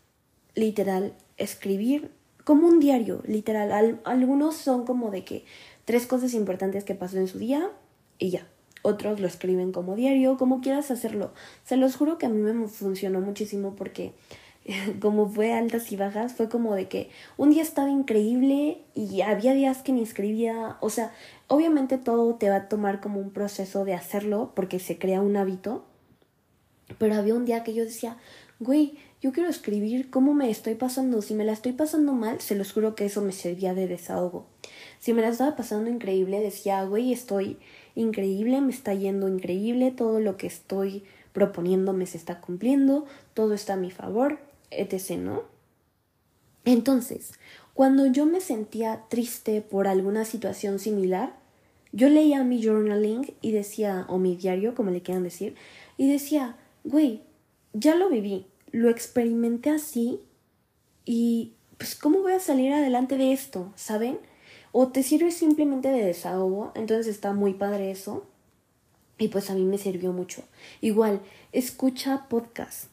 literal 0.56 1.14
escribir 1.38 2.12
como 2.44 2.68
un 2.68 2.80
diario, 2.80 3.22
literal. 3.28 4.02
algunos 4.06 4.56
son 4.56 4.86
como 4.86 5.12
de 5.12 5.24
que 5.24 5.46
tres 5.86 6.08
cosas 6.08 6.34
importantes 6.34 6.84
que 6.84 6.96
pasó 6.96 7.18
en 7.18 7.28
su 7.28 7.38
día 7.38 7.70
y 8.18 8.32
ya. 8.32 8.48
Otros 8.82 9.20
lo 9.20 9.28
escriben 9.28 9.72
como 9.72 9.96
diario, 9.96 10.38
como 10.38 10.62
quieras 10.62 10.90
hacerlo. 10.90 11.32
Se 11.64 11.78
los 11.78 11.96
juro 11.96 12.18
que 12.18 12.26
a 12.26 12.30
mí 12.30 12.40
me 12.42 12.68
funcionó 12.68 13.20
muchísimo 13.20 13.76
porque 13.76 14.14
como 15.02 15.28
fue 15.30 15.54
altas 15.54 15.92
y 15.92 15.96
bajas, 15.96 16.34
fue 16.34 16.50
como 16.50 16.76
de 16.76 16.88
que 16.88 17.10
un 17.38 17.52
día 17.52 17.62
estaba 17.62 17.90
increíble 17.90 18.82
y 18.96 19.22
había 19.22 19.54
días 19.54 19.80
que 19.80 19.92
ni 19.92 20.02
escribía, 20.02 20.78
o 20.82 20.90
sea, 20.90 21.12
obviamente 21.48 21.98
todo 21.98 22.36
te 22.36 22.50
va 22.50 22.56
a 22.58 22.70
tomar 22.70 23.00
como 23.00 23.20
un 23.20 23.32
proceso 23.32 23.86
de 23.86 23.94
hacerlo 23.94 24.52
porque 24.56 24.80
se 24.80 24.98
crea 24.98 25.22
un 25.22 25.38
hábito, 25.38 25.86
pero 26.98 27.16
había 27.16 27.36
un 27.36 27.46
día 27.46 27.64
que 27.64 27.74
yo 27.74 27.84
decía, 27.84 28.18
güey, 28.60 28.98
yo 29.22 29.32
quiero 29.32 29.50
escribir 29.50 30.10
cómo 30.10 30.34
me 30.34 30.50
estoy 30.50 30.76
pasando. 30.76 31.22
Si 31.22 31.34
me 31.34 31.44
la 31.44 31.52
estoy 31.52 31.74
pasando 31.74 32.14
mal, 32.14 32.40
se 32.40 32.56
los 32.56 32.72
juro 32.72 32.96
que 32.96 33.06
eso 33.06 33.22
me 33.22 33.34
servía 33.34 33.74
de 33.74 33.88
desahogo. 33.88 34.48
Si 35.00 35.14
me 35.14 35.22
la 35.22 35.30
estaba 35.30 35.56
pasando 35.56 35.90
increíble, 35.90 36.40
decía, 36.40 36.84
güey, 36.84 37.12
estoy 37.12 37.58
increíble, 37.96 38.62
me 38.62 38.72
está 38.72 38.94
yendo 38.94 39.28
increíble, 39.28 39.92
todo 39.92 40.20
lo 40.20 40.38
que 40.38 40.48
estoy 40.48 41.04
proponiéndome 41.34 42.06
se 42.06 42.18
está 42.18 42.42
cumpliendo, 42.42 43.06
todo 43.34 43.54
está 43.54 43.74
a 43.74 43.78
mi 43.78 43.92
favor, 43.92 44.40
etc., 44.72 45.18
¿no? 45.18 45.44
Entonces, 46.66 47.34
cuando 47.74 48.06
yo 48.06 48.26
me 48.26 48.42
sentía 48.42 49.06
triste 49.10 49.62
por 49.62 49.88
alguna 49.88 50.26
situación 50.26 50.80
similar, 50.80 51.36
yo 51.92 52.10
leía 52.10 52.44
mi 52.44 52.64
journaling 52.64 53.34
y 53.42 53.52
decía, 53.52 54.06
o 54.10 54.18
mi 54.18 54.36
diario, 54.36 54.76
como 54.76 54.92
le 54.92 55.02
quieran 55.02 55.24
decir, 55.24 55.56
y 55.98 56.12
decía, 56.12 56.58
güey, 56.84 57.24
ya 57.74 57.96
lo 57.96 58.10
viví, 58.10 58.46
lo 58.72 58.90
experimenté 58.90 59.70
así 59.70 60.20
y 61.06 61.54
pues 61.78 61.96
cómo 61.96 62.20
voy 62.22 62.34
a 62.34 62.40
salir 62.40 62.74
adelante 62.74 63.18
de 63.18 63.32
esto, 63.32 63.72
¿saben? 63.76 64.20
O 64.72 64.90
te 64.90 65.02
sirve 65.02 65.32
simplemente 65.32 65.90
de 65.90 66.04
desahogo, 66.04 66.72
entonces 66.76 67.08
está 67.08 67.34
muy 67.34 67.54
padre 67.54 67.90
eso. 67.90 68.28
Y 69.18 69.30
pues 69.30 69.50
a 69.50 69.56
mí 69.56 69.64
me 69.64 69.78
sirvió 69.78 70.14
mucho. 70.14 70.44
Igual, 70.82 71.22
escucha 71.52 72.28
podcast. 72.30 72.90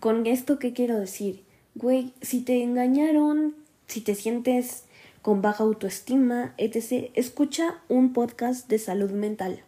Con 0.00 0.26
esto, 0.26 0.58
¿qué 0.58 0.72
quiero 0.72 0.98
decir? 0.98 1.42
Güey, 1.74 2.12
si 2.22 2.42
te 2.42 2.62
engañaron, 2.62 3.54
si 3.86 4.00
te 4.00 4.14
sientes 4.14 4.84
con 5.22 5.42
baja 5.42 5.64
autoestima, 5.64 6.54
etc., 6.56 7.10
escucha 7.14 7.80
un 7.88 8.12
podcast 8.12 8.68
de 8.68 8.78
salud 8.78 9.10
mental. 9.10 9.60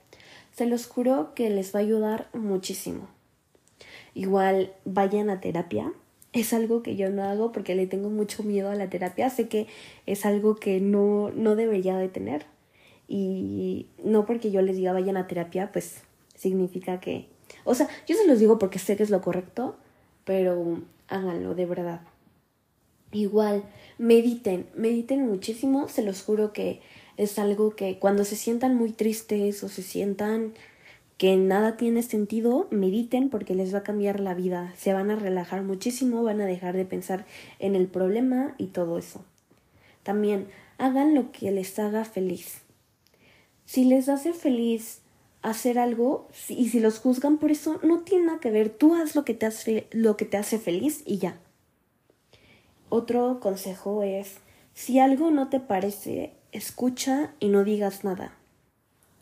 Se 0.52 0.66
los 0.66 0.86
juro 0.86 1.34
que 1.34 1.50
les 1.50 1.74
va 1.74 1.80
a 1.80 1.82
ayudar 1.82 2.28
muchísimo. 2.32 3.08
Igual 4.14 4.72
vayan 4.84 5.30
a 5.30 5.40
terapia. 5.40 5.92
es 6.32 6.52
algo 6.52 6.82
que 6.82 6.94
yo 6.94 7.10
no 7.10 7.24
hago 7.24 7.50
porque 7.50 7.74
le 7.74 7.88
tengo 7.88 8.08
mucho 8.08 8.44
miedo 8.44 8.70
a 8.70 8.76
la 8.76 8.88
terapia. 8.88 9.30
Sé 9.30 9.48
que 9.48 9.66
es 10.06 10.24
algo 10.24 10.54
que 10.56 10.80
no, 10.80 11.30
no 11.30 11.56
debería 11.56 11.96
de 11.96 12.08
tener. 12.08 12.46
Y 13.08 13.86
no 14.04 14.26
porque 14.26 14.52
yo 14.52 14.62
les 14.62 14.76
diga 14.76 14.92
vayan 14.92 15.16
a 15.16 15.26
terapia, 15.26 15.72
pues 15.72 16.02
significa 16.36 17.00
que... 17.00 17.26
O 17.64 17.74
sea, 17.74 17.88
yo 18.06 18.14
se 18.14 18.28
los 18.28 18.38
digo 18.38 18.58
porque 18.58 18.78
sé 18.78 18.96
que 18.96 19.02
es 19.02 19.10
lo 19.10 19.20
correcto, 19.20 19.76
pero 20.24 20.82
háganlo 21.08 21.54
de 21.54 21.66
verdad. 21.66 22.00
Igual, 23.12 23.64
mediten, 23.98 24.66
mediten 24.76 25.26
muchísimo, 25.26 25.88
se 25.88 26.02
los 26.02 26.22
juro 26.22 26.52
que 26.52 26.80
es 27.16 27.38
algo 27.38 27.74
que 27.74 27.98
cuando 27.98 28.24
se 28.24 28.36
sientan 28.36 28.76
muy 28.76 28.92
tristes 28.92 29.62
o 29.64 29.68
se 29.68 29.82
sientan 29.82 30.54
que 31.18 31.36
nada 31.36 31.76
tiene 31.76 32.02
sentido, 32.02 32.66
mediten 32.70 33.28
porque 33.28 33.54
les 33.54 33.74
va 33.74 33.80
a 33.80 33.82
cambiar 33.82 34.20
la 34.20 34.32
vida, 34.32 34.72
se 34.78 34.94
van 34.94 35.10
a 35.10 35.16
relajar 35.16 35.62
muchísimo, 35.62 36.22
van 36.22 36.40
a 36.40 36.46
dejar 36.46 36.74
de 36.74 36.86
pensar 36.86 37.26
en 37.58 37.74
el 37.74 37.88
problema 37.88 38.54
y 38.56 38.68
todo 38.68 38.96
eso. 38.96 39.22
También 40.02 40.46
hagan 40.78 41.14
lo 41.14 41.30
que 41.30 41.50
les 41.50 41.78
haga 41.78 42.06
feliz. 42.06 42.62
Si 43.66 43.84
les 43.84 44.08
hace 44.08 44.32
feliz 44.32 44.99
hacer 45.42 45.78
algo 45.78 46.28
y 46.48 46.68
si 46.68 46.80
los 46.80 46.98
juzgan 46.98 47.38
por 47.38 47.50
eso, 47.50 47.80
no 47.82 48.00
tiene 48.00 48.26
nada 48.26 48.40
que 48.40 48.50
ver, 48.50 48.70
tú 48.70 48.94
haz 48.94 49.14
lo 49.14 49.24
que 49.24 49.34
te 49.34 49.46
hace, 49.46 49.86
lo 49.90 50.16
que 50.16 50.24
te 50.24 50.36
hace 50.36 50.58
feliz 50.58 51.02
y 51.06 51.18
ya. 51.18 51.38
Otro 52.88 53.40
consejo 53.40 54.02
es, 54.02 54.38
si 54.74 54.98
algo 54.98 55.30
no 55.30 55.48
te 55.48 55.60
parece, 55.60 56.34
escucha 56.52 57.34
y 57.38 57.48
no 57.48 57.64
digas 57.64 58.04
nada. 58.04 58.36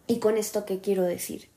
¿Y 0.06 0.18
con 0.18 0.38
esto 0.38 0.64
qué 0.64 0.80
quiero 0.80 1.02
decir? 1.02 1.48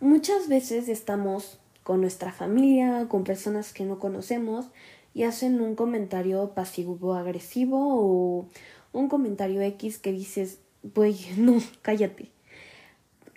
Muchas 0.00 0.48
veces 0.48 0.88
estamos 0.88 1.58
con 1.82 2.00
nuestra 2.00 2.32
familia, 2.32 3.06
con 3.08 3.24
personas 3.24 3.72
que 3.72 3.84
no 3.84 3.98
conocemos 3.98 4.66
y 5.12 5.24
hacen 5.24 5.60
un 5.60 5.74
comentario 5.74 6.52
pasivo-agresivo 6.54 7.78
o 7.78 8.48
un 8.92 9.08
comentario 9.08 9.60
X 9.62 9.98
que 9.98 10.12
dices, 10.12 10.60
güey, 10.82 11.16
no, 11.36 11.60
cállate. 11.82 12.35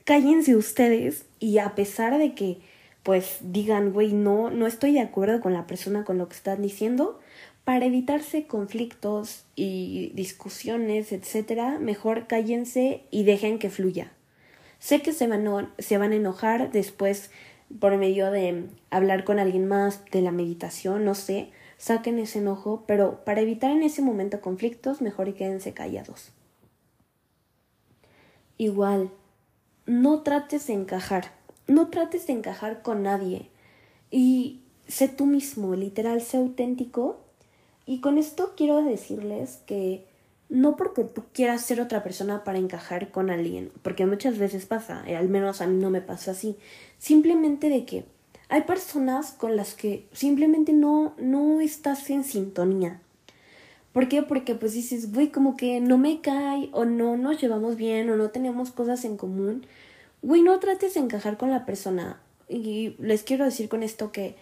Cállense 0.10 0.56
ustedes 0.56 1.28
y 1.40 1.60
a 1.60 1.76
pesar 1.76 2.18
de 2.18 2.34
que 2.34 2.58
pues 3.04 3.38
digan, 3.42 3.94
güey, 3.94 4.12
no, 4.12 4.50
no 4.50 4.66
estoy 4.66 4.94
de 4.94 5.02
acuerdo 5.02 5.40
con 5.40 5.54
la 5.54 5.68
persona 5.68 6.04
con 6.04 6.18
lo 6.18 6.28
que 6.28 6.36
están 6.36 6.64
diciendo, 6.64 7.20
para 7.64 7.86
evitarse 7.86 8.48
conflictos 8.48 9.46
y 9.56 10.12
discusiones, 10.16 11.12
etcétera, 11.12 11.78
mejor 11.78 12.26
cállense 12.26 13.04
y 13.12 13.24
dejen 13.24 13.60
que 13.60 13.70
fluya. 13.70 14.12
Sé 14.80 15.04
que 15.04 15.14
se 15.14 15.28
van, 15.28 15.72
se 15.78 16.00
van 16.00 16.12
a 16.12 16.16
enojar 16.16 16.72
después 16.72 17.30
por 17.80 17.96
medio 17.96 18.32
de 18.32 18.64
hablar 18.90 19.24
con 19.26 19.38
alguien 19.38 19.68
más, 19.68 20.04
de 20.06 20.24
la 20.24 20.32
meditación, 20.32 21.06
no 21.06 21.14
sé, 21.14 21.52
saquen 21.78 22.18
ese 22.18 22.40
enojo, 22.40 22.84
pero 22.88 23.24
para 23.26 23.42
evitar 23.42 23.70
en 23.70 23.84
ese 23.84 24.02
momento 24.02 24.42
conflictos, 24.42 25.04
mejor 25.04 25.28
y 25.28 25.34
quédense 25.34 25.76
callados. 25.76 26.32
Igual, 28.58 29.12
no 29.90 30.22
trates 30.22 30.68
de 30.68 30.74
encajar, 30.74 31.32
no 31.66 31.88
trates 31.88 32.28
de 32.28 32.34
encajar 32.34 32.84
con 32.84 33.02
nadie 33.02 33.50
y 34.12 34.62
sé 34.88 35.08
tú 35.08 35.26
mismo, 35.26 35.76
literal, 35.76 36.22
sé 36.22 36.38
auténtico. 36.38 37.20
Y 37.88 38.00
con 38.00 38.20
esto 38.20 38.54
quiero 38.56 38.84
decirles 38.84 39.62
que 39.66 40.06
no 40.48 40.76
porque 40.76 41.04
tú 41.04 41.24
quieras 41.34 41.64
ser 41.66 41.82
otra 41.82 42.04
persona 42.04 42.44
para 42.44 42.60
encajar 42.60 43.10
con 43.10 43.32
alguien, 43.32 43.72
porque 43.82 44.06
muchas 44.06 44.38
veces 44.38 44.68
pasa, 44.68 45.04
eh, 45.08 45.16
al 45.16 45.28
menos 45.28 45.60
a 45.60 45.66
mí 45.66 45.82
no 45.82 45.90
me 45.90 46.02
pasa 46.02 46.32
así, 46.32 46.56
simplemente 47.00 47.70
de 47.70 47.86
que 47.86 48.06
hay 48.48 48.62
personas 48.62 49.32
con 49.32 49.56
las 49.56 49.74
que 49.74 50.08
simplemente 50.12 50.72
no, 50.72 51.16
no 51.18 51.62
estás 51.62 52.08
en 52.12 52.24
sintonía. 52.24 53.02
¿Por 53.94 54.08
qué? 54.08 54.22
Porque 54.22 54.56
pues 54.56 54.74
dices, 54.74 55.12
güey, 55.14 55.30
como 55.30 55.58
que 55.58 55.80
no 55.80 55.98
me 55.98 56.22
cae, 56.22 56.70
o 56.74 56.86
no 56.86 57.18
nos 57.18 57.42
llevamos 57.42 57.76
bien, 57.76 58.10
o 58.10 58.16
no 58.18 58.30
tenemos 58.30 58.72
cosas 58.72 59.04
en 59.06 59.18
común. 59.18 59.66
Güey, 60.22 60.42
no 60.42 60.60
trates 60.60 60.94
de 60.94 61.00
encajar 61.00 61.38
con 61.38 61.50
la 61.50 61.66
persona. 61.66 62.22
Y 62.48 62.96
les 63.00 63.24
quiero 63.24 63.46
decir 63.46 63.70
con 63.70 63.84
esto 63.84 64.12
que 64.12 64.36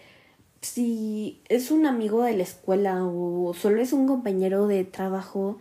si 0.60 1.40
es 1.48 1.70
un 1.70 1.86
amigo 1.86 2.22
de 2.22 2.36
la 2.36 2.42
escuela 2.42 3.04
o 3.04 3.54
solo 3.54 3.80
es 3.80 3.92
un 3.92 4.06
compañero 4.06 4.66
de 4.66 4.84
trabajo, 4.84 5.58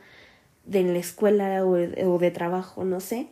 de 0.66 0.84
la 0.84 1.00
escuela 1.00 1.66
o 1.66 1.74
de, 1.76 2.32
trabajo, 2.32 2.84
no 2.84 3.00
sé. 3.00 3.28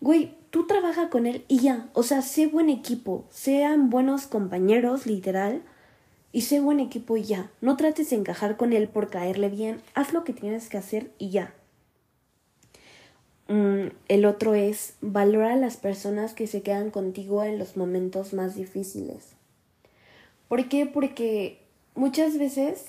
Güey, 0.00 0.34
tú 0.50 0.66
trabaja 0.66 1.10
con 1.10 1.26
él 1.26 1.44
y 1.48 1.60
ya. 1.60 1.88
O 1.92 2.02
sea, 2.02 2.22
sé 2.22 2.46
buen 2.46 2.70
equipo. 2.70 3.24
Sean 3.30 3.90
buenos 3.90 4.26
compañeros, 4.26 5.06
literal. 5.06 5.62
Y 6.34 6.40
sé 6.40 6.58
buen 6.58 6.80
equipo 6.80 7.16
y 7.16 7.22
ya. 7.22 7.48
No 7.60 7.76
trates 7.76 8.10
de 8.10 8.16
encajar 8.16 8.56
con 8.56 8.72
él 8.72 8.88
por 8.88 9.08
caerle 9.08 9.48
bien. 9.48 9.80
Haz 9.94 10.12
lo 10.12 10.24
que 10.24 10.32
tienes 10.32 10.68
que 10.68 10.76
hacer 10.76 11.12
y 11.16 11.30
ya. 11.30 11.54
Mm, 13.46 13.90
el 14.08 14.24
otro 14.24 14.54
es 14.54 14.94
valora 15.00 15.52
a 15.52 15.56
las 15.56 15.76
personas 15.76 16.34
que 16.34 16.48
se 16.48 16.62
quedan 16.62 16.90
contigo 16.90 17.44
en 17.44 17.56
los 17.56 17.76
momentos 17.76 18.32
más 18.32 18.56
difíciles. 18.56 19.28
¿Por 20.48 20.68
qué? 20.68 20.86
Porque 20.86 21.60
muchas 21.94 22.36
veces 22.36 22.86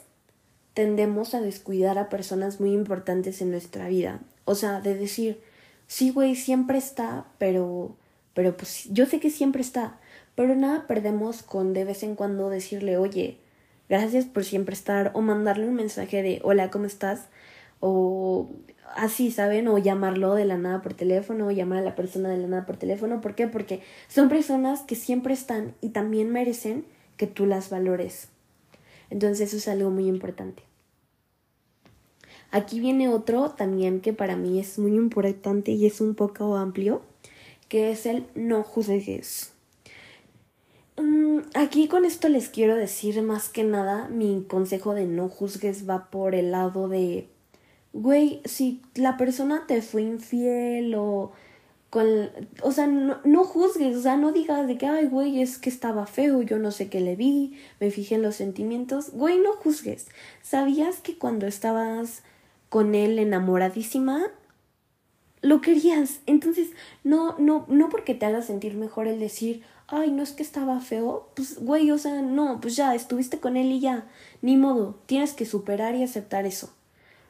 tendemos 0.73 1.35
a 1.35 1.41
descuidar 1.41 1.99
a 1.99 2.09
personas 2.09 2.59
muy 2.59 2.73
importantes 2.73 3.43
en 3.43 3.51
nuestra 3.51 3.87
vida. 3.89 4.21
O 4.45 4.55
sea, 4.55 4.81
de 4.81 4.95
decir, 4.95 5.39
sí, 5.85 6.09
güey, 6.09 6.33
siempre 6.35 6.79
está, 6.79 7.27
pero, 7.37 7.95
pero 8.33 8.57
pues 8.57 8.85
yo 8.89 9.05
sé 9.05 9.19
que 9.19 9.29
siempre 9.29 9.61
está, 9.61 9.99
pero 10.35 10.55
nada 10.55 10.85
perdemos 10.87 11.43
con 11.43 11.73
de 11.73 11.85
vez 11.85 12.03
en 12.03 12.15
cuando 12.15 12.49
decirle, 12.49 12.97
oye, 12.97 13.37
gracias 13.89 14.25
por 14.25 14.43
siempre 14.43 14.73
estar, 14.73 15.11
o 15.13 15.21
mandarle 15.21 15.67
un 15.67 15.75
mensaje 15.75 16.21
de, 16.21 16.41
hola, 16.43 16.69
¿cómo 16.69 16.85
estás? 16.85 17.27
O 17.79 18.49
así, 18.95 19.31
¿saben? 19.31 19.67
O 19.67 19.77
llamarlo 19.77 20.35
de 20.35 20.45
la 20.45 20.57
nada 20.57 20.81
por 20.81 20.93
teléfono, 20.93 21.47
o 21.47 21.51
llamar 21.51 21.79
a 21.79 21.83
la 21.83 21.95
persona 21.95 22.29
de 22.29 22.37
la 22.37 22.47
nada 22.47 22.65
por 22.65 22.77
teléfono. 22.77 23.21
¿Por 23.21 23.35
qué? 23.35 23.47
Porque 23.47 23.81
son 24.07 24.29
personas 24.29 24.81
que 24.81 24.95
siempre 24.95 25.33
están 25.33 25.73
y 25.81 25.89
también 25.89 26.29
merecen 26.29 26.85
que 27.17 27.27
tú 27.27 27.45
las 27.45 27.69
valores. 27.69 28.29
Entonces 29.09 29.49
eso 29.49 29.57
es 29.57 29.67
algo 29.67 29.89
muy 29.89 30.07
importante. 30.07 30.63
Aquí 32.51 32.79
viene 32.79 33.09
otro 33.09 33.51
también 33.51 34.01
que 34.01 34.13
para 34.13 34.35
mí 34.35 34.59
es 34.59 34.79
muy 34.79 34.95
importante 34.95 35.71
y 35.71 35.85
es 35.85 35.99
un 35.99 36.15
poco 36.15 36.55
amplio, 36.55 37.01
que 37.67 37.91
es 37.91 38.05
el 38.05 38.25
no 38.35 38.63
juzgues. 38.63 39.54
Mm, 40.97 41.39
aquí 41.55 41.87
con 41.87 42.05
esto 42.05 42.29
les 42.29 42.49
quiero 42.49 42.75
decir 42.75 43.21
más 43.21 43.49
que 43.49 43.63
nada, 43.63 44.07
mi 44.09 44.45
consejo 44.47 44.93
de 44.93 45.05
no 45.05 45.29
juzgues 45.29 45.89
va 45.89 46.09
por 46.09 46.35
el 46.35 46.51
lado 46.51 46.87
de, 46.87 47.27
güey, 47.93 48.41
si 48.45 48.81
la 48.95 49.17
persona 49.17 49.65
te 49.67 49.81
fue 49.81 50.03
infiel 50.03 50.95
o 50.95 51.31
con, 51.89 52.29
o 52.61 52.71
sea, 52.71 52.87
no, 52.87 53.19
no, 53.23 53.43
juzgues, 53.45 53.95
o 53.97 54.01
sea, 54.01 54.17
no 54.17 54.31
digas 54.31 54.67
de 54.67 54.77
que, 54.77 54.87
ay, 54.87 55.07
güey, 55.07 55.41
es 55.41 55.57
que 55.57 55.69
estaba 55.69 56.07
feo, 56.07 56.41
yo 56.41 56.59
no 56.59 56.71
sé 56.71 56.89
qué 56.89 56.99
le 57.01 57.15
vi, 57.15 57.57
me 57.79 57.91
fijé 57.91 58.15
en 58.15 58.21
los 58.21 58.35
sentimientos, 58.35 59.11
güey, 59.11 59.39
no 59.39 59.53
juzgues. 59.53 60.07
¿Sabías 60.41 60.99
que 61.01 61.17
cuando 61.17 61.47
estabas 61.47 62.23
con 62.69 62.95
él 62.95 63.19
enamoradísima, 63.19 64.31
lo 65.41 65.61
querías. 65.61 66.19
Entonces, 66.25 66.69
no, 67.03 67.37
no, 67.37 67.65
no 67.69 67.89
porque 67.89 68.15
te 68.15 68.25
haga 68.25 68.41
sentir 68.41 68.75
mejor 68.75 69.07
el 69.07 69.19
decir, 69.19 69.63
ay, 69.87 70.11
no 70.11 70.23
es 70.23 70.31
que 70.31 70.43
estaba 70.43 70.79
feo, 70.79 71.29
pues, 71.35 71.59
güey, 71.59 71.91
o 71.91 71.97
sea, 71.97 72.21
no, 72.21 72.59
pues 72.61 72.75
ya, 72.75 72.95
estuviste 72.95 73.39
con 73.39 73.57
él 73.57 73.71
y 73.71 73.79
ya, 73.79 74.07
ni 74.41 74.57
modo, 74.57 74.99
tienes 75.05 75.33
que 75.33 75.45
superar 75.45 75.95
y 75.95 76.03
aceptar 76.03 76.45
eso. 76.45 76.71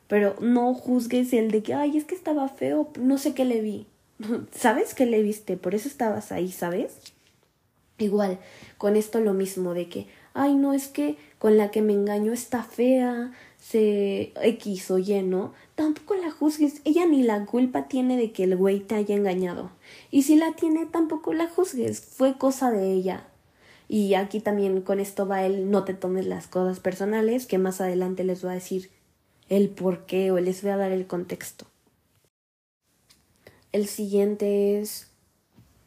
Pero 0.08 0.36
no 0.40 0.74
juzgues 0.74 1.34
el 1.34 1.52
de 1.52 1.64
que, 1.64 1.74
ay, 1.74 1.98
es 1.98 2.06
que 2.06 2.16
estaba 2.16 2.48
feo, 2.48 2.90
no 3.00 3.18
sé 3.18 3.34
qué 3.34 3.46
le 3.46 3.62
vi. 3.62 3.88
¿Sabes 4.52 4.94
qué 4.94 5.06
le 5.06 5.22
viste? 5.22 5.58
Por 5.58 5.76
eso 5.76 5.88
estabas 5.88 6.32
ahí, 6.32 6.52
¿sabes? 6.52 6.98
Igual, 7.98 8.40
con 8.78 8.96
esto 8.96 9.20
lo 9.20 9.34
mismo 9.34 9.74
de 9.74 9.90
que, 9.90 10.08
ay, 10.34 10.56
no 10.56 10.74
es 10.74 10.88
que 10.88 11.18
con 11.40 11.58
la 11.58 11.72
que 11.72 11.82
me 11.82 11.94
engañó 11.94 12.34
está 12.34 12.64
fea, 12.64 13.32
se 13.68 14.32
X 14.44 14.92
o 14.92 15.00
Y, 15.00 15.24
¿no? 15.24 15.54
Tampoco 15.74 16.14
la 16.16 16.30
juzgues. 16.30 16.82
Ella 16.84 17.08
ni 17.08 17.24
la 17.24 17.46
culpa 17.46 17.88
tiene 17.88 18.16
de 18.16 18.32
que 18.32 18.44
el 18.44 18.56
güey 18.56 18.80
te 18.80 18.94
haya 18.94 19.16
engañado. 19.16 19.72
Y 20.12 20.22
si 20.22 20.36
la 20.36 20.52
tiene, 20.52 20.86
tampoco 20.86 21.34
la 21.34 21.48
juzgues. 21.48 22.00
Fue 22.00 22.38
cosa 22.38 22.70
de 22.70 22.94
ella. 22.94 23.26
Y 23.88 24.14
aquí 24.14 24.40
también 24.40 24.82
con 24.82 25.00
esto 25.00 25.28
va 25.28 25.44
el 25.46 25.72
no 25.72 25.84
te 25.84 25.96
tomes 25.96 26.28
las 26.28 26.46
cosas 26.46 26.80
personales, 26.80 27.48
que 27.48 27.58
más 27.58 27.82
adelante 27.82 28.24
les 28.24 28.44
voy 28.44 28.52
a 28.52 28.56
decir 28.56 28.92
el 29.50 29.70
por 29.70 30.06
qué 30.06 30.32
o 30.32 30.40
les 30.40 30.62
voy 30.62 30.72
a 30.72 30.78
dar 30.78 30.92
el 30.92 31.08
contexto. 31.08 31.66
El 33.72 33.88
siguiente 33.88 34.80
es 34.80 35.08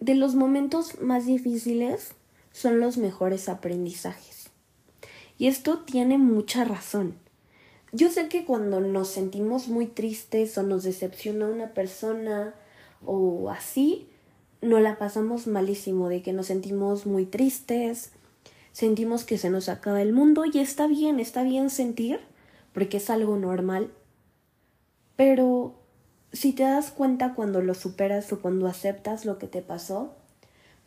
de 0.00 0.16
los 0.16 0.34
momentos 0.34 1.00
más 1.00 1.26
difíciles 1.26 2.14
son 2.50 2.80
los 2.80 2.98
mejores 2.98 3.48
aprendizajes. 3.48 4.50
Y 5.38 5.46
esto 5.46 5.78
tiene 5.84 6.18
mucha 6.18 6.64
razón 6.64 7.14
yo 7.92 8.10
sé 8.10 8.28
que 8.28 8.44
cuando 8.44 8.80
nos 8.80 9.08
sentimos 9.08 9.68
muy 9.68 9.86
tristes 9.86 10.56
o 10.58 10.62
nos 10.62 10.84
decepciona 10.84 11.46
una 11.46 11.72
persona 11.72 12.54
o 13.04 13.50
así, 13.50 14.08
no 14.60 14.80
la 14.80 14.98
pasamos 14.98 15.46
malísimo, 15.46 16.08
de 16.08 16.22
que 16.22 16.32
nos 16.32 16.46
sentimos 16.46 17.06
muy 17.06 17.24
tristes, 17.26 18.12
sentimos 18.72 19.24
que 19.24 19.38
se 19.38 19.50
nos 19.50 19.68
acaba 19.68 20.02
el 20.02 20.12
mundo 20.12 20.44
y 20.44 20.58
está 20.58 20.86
bien, 20.86 21.20
está 21.20 21.42
bien 21.42 21.70
sentir, 21.70 22.20
porque 22.72 22.98
es 22.98 23.08
algo 23.10 23.36
normal. 23.36 23.90
Pero 25.16 25.74
si 26.32 26.52
te 26.52 26.64
das 26.64 26.90
cuenta 26.90 27.34
cuando 27.34 27.62
lo 27.62 27.74
superas 27.74 28.32
o 28.32 28.40
cuando 28.40 28.66
aceptas 28.66 29.24
lo 29.24 29.38
que 29.38 29.46
te 29.46 29.62
pasó, 29.62 30.14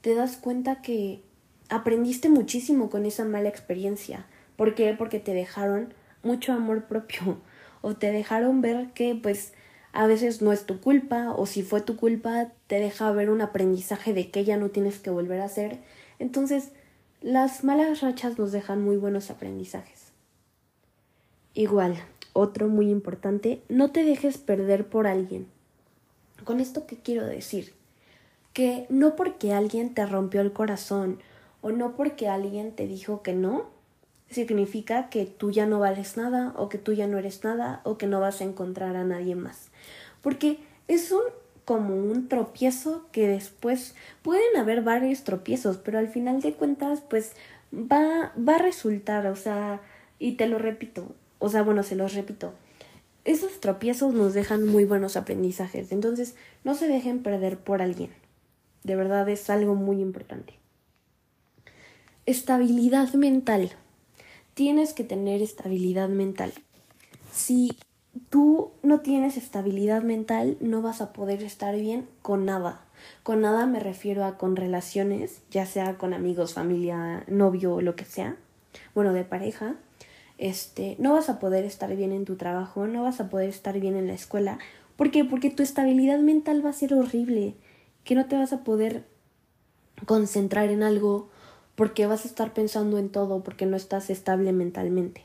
te 0.01 0.15
das 0.15 0.37
cuenta 0.37 0.81
que 0.81 1.21
aprendiste 1.69 2.29
muchísimo 2.29 2.89
con 2.89 3.05
esa 3.05 3.23
mala 3.23 3.49
experiencia. 3.49 4.25
¿Por 4.55 4.75
qué? 4.75 4.93
Porque 4.97 5.19
te 5.19 5.33
dejaron 5.33 5.93
mucho 6.23 6.53
amor 6.53 6.85
propio 6.85 7.39
o 7.81 7.95
te 7.95 8.11
dejaron 8.11 8.61
ver 8.61 8.89
que 8.93 9.15
pues 9.15 9.53
a 9.93 10.07
veces 10.07 10.41
no 10.41 10.53
es 10.53 10.65
tu 10.65 10.79
culpa 10.79 11.33
o 11.35 11.45
si 11.45 11.63
fue 11.63 11.81
tu 11.81 11.97
culpa 11.97 12.51
te 12.67 12.79
deja 12.79 13.11
ver 13.11 13.29
un 13.29 13.41
aprendizaje 13.41 14.13
de 14.13 14.29
que 14.29 14.45
ya 14.45 14.57
no 14.57 14.69
tienes 14.69 14.99
que 14.99 15.09
volver 15.09 15.41
a 15.41 15.45
hacer. 15.45 15.79
Entonces, 16.19 16.71
las 17.21 17.63
malas 17.63 18.01
rachas 18.01 18.39
nos 18.39 18.51
dejan 18.51 18.81
muy 18.81 18.97
buenos 18.97 19.29
aprendizajes. 19.29 20.11
Igual, 21.53 21.97
otro 22.33 22.67
muy 22.69 22.89
importante, 22.89 23.61
no 23.67 23.91
te 23.91 24.03
dejes 24.03 24.37
perder 24.37 24.87
por 24.87 25.07
alguien. 25.07 25.47
¿Con 26.45 26.59
esto 26.59 26.87
qué 26.87 26.95
quiero 26.95 27.25
decir? 27.25 27.73
Que 28.53 28.85
no 28.89 29.15
porque 29.15 29.53
alguien 29.53 29.93
te 29.93 30.05
rompió 30.05 30.41
el 30.41 30.53
corazón 30.53 31.19
o 31.61 31.71
no 31.71 31.95
porque 31.95 32.29
alguien 32.29 32.71
te 32.71 32.87
dijo 32.87 33.21
que 33.21 33.33
no, 33.33 33.65
significa 34.31 35.09
que 35.09 35.25
tú 35.25 35.51
ya 35.51 35.65
no 35.65 35.79
vales 35.79 36.17
nada 36.17 36.53
o 36.57 36.69
que 36.69 36.77
tú 36.77 36.93
ya 36.93 37.07
no 37.07 37.17
eres 37.17 37.43
nada 37.43 37.81
o 37.83 37.97
que 37.97 38.07
no 38.07 38.19
vas 38.19 38.41
a 38.41 38.45
encontrar 38.45 38.95
a 38.95 39.03
nadie 39.03 39.35
más. 39.35 39.69
Porque 40.21 40.59
es 40.87 41.11
un 41.11 41.21
como 41.65 41.95
un 41.95 42.27
tropiezo 42.27 43.05
que 43.11 43.27
después 43.27 43.95
pueden 44.23 44.57
haber 44.57 44.81
varios 44.81 45.23
tropiezos, 45.23 45.77
pero 45.77 45.99
al 45.99 46.07
final 46.07 46.41
de 46.41 46.53
cuentas 46.53 47.01
pues 47.01 47.33
va 47.73 48.33
va 48.37 48.55
a 48.55 48.61
resultar, 48.61 49.27
o 49.27 49.35
sea, 49.35 49.79
y 50.19 50.33
te 50.33 50.47
lo 50.47 50.57
repito, 50.57 51.15
o 51.39 51.49
sea, 51.49 51.61
bueno, 51.61 51.83
se 51.83 51.95
los 51.95 52.13
repito. 52.13 52.53
Esos 53.23 53.59
tropiezos 53.59 54.13
nos 54.13 54.33
dejan 54.33 54.65
muy 54.65 54.83
buenos 54.83 55.15
aprendizajes, 55.15 55.91
entonces 55.91 56.35
no 56.63 56.73
se 56.73 56.87
dejen 56.87 57.21
perder 57.21 57.57
por 57.57 57.81
alguien. 57.81 58.11
De 58.83 58.95
verdad 58.95 59.29
es 59.29 59.49
algo 59.49 59.75
muy 59.75 60.01
importante. 60.01 60.55
Estabilidad 62.25 63.13
mental. 63.13 63.71
Tienes 64.61 64.93
que 64.93 65.03
tener 65.03 65.41
estabilidad 65.41 66.07
mental. 66.07 66.53
Si 67.31 67.75
tú 68.29 68.69
no 68.83 68.99
tienes 68.99 69.35
estabilidad 69.35 70.03
mental, 70.03 70.55
no 70.59 70.83
vas 70.83 71.01
a 71.01 71.13
poder 71.13 71.41
estar 71.41 71.75
bien 71.75 72.07
con 72.21 72.45
nada. 72.45 72.81
Con 73.23 73.41
nada 73.41 73.65
me 73.65 73.79
refiero 73.79 74.23
a 74.23 74.37
con 74.37 74.55
relaciones, 74.55 75.41
ya 75.49 75.65
sea 75.65 75.97
con 75.97 76.13
amigos, 76.13 76.53
familia, 76.53 77.23
novio 77.27 77.81
lo 77.81 77.95
que 77.95 78.05
sea, 78.05 78.37
bueno, 78.93 79.13
de 79.13 79.23
pareja. 79.23 79.77
Este, 80.37 80.95
no 80.99 81.13
vas 81.13 81.29
a 81.29 81.39
poder 81.39 81.65
estar 81.65 81.95
bien 81.95 82.11
en 82.11 82.25
tu 82.25 82.35
trabajo, 82.35 82.85
no 82.85 83.01
vas 83.01 83.19
a 83.19 83.31
poder 83.31 83.49
estar 83.49 83.79
bien 83.79 83.95
en 83.95 84.05
la 84.05 84.13
escuela. 84.13 84.59
¿Por 84.95 85.09
qué? 85.09 85.25
Porque 85.25 85.49
tu 85.49 85.63
estabilidad 85.63 86.19
mental 86.19 86.63
va 86.63 86.69
a 86.69 86.73
ser 86.73 86.93
horrible, 86.93 87.55
que 88.03 88.13
no 88.13 88.27
te 88.27 88.37
vas 88.37 88.53
a 88.53 88.63
poder 88.63 89.05
concentrar 90.05 90.69
en 90.69 90.83
algo, 90.83 91.30
porque 91.81 92.05
vas 92.05 92.25
a 92.25 92.27
estar 92.27 92.53
pensando 92.53 92.99
en 92.99 93.09
todo 93.09 93.43
porque 93.43 93.65
no 93.65 93.75
estás 93.75 94.11
estable 94.11 94.51
mentalmente. 94.51 95.23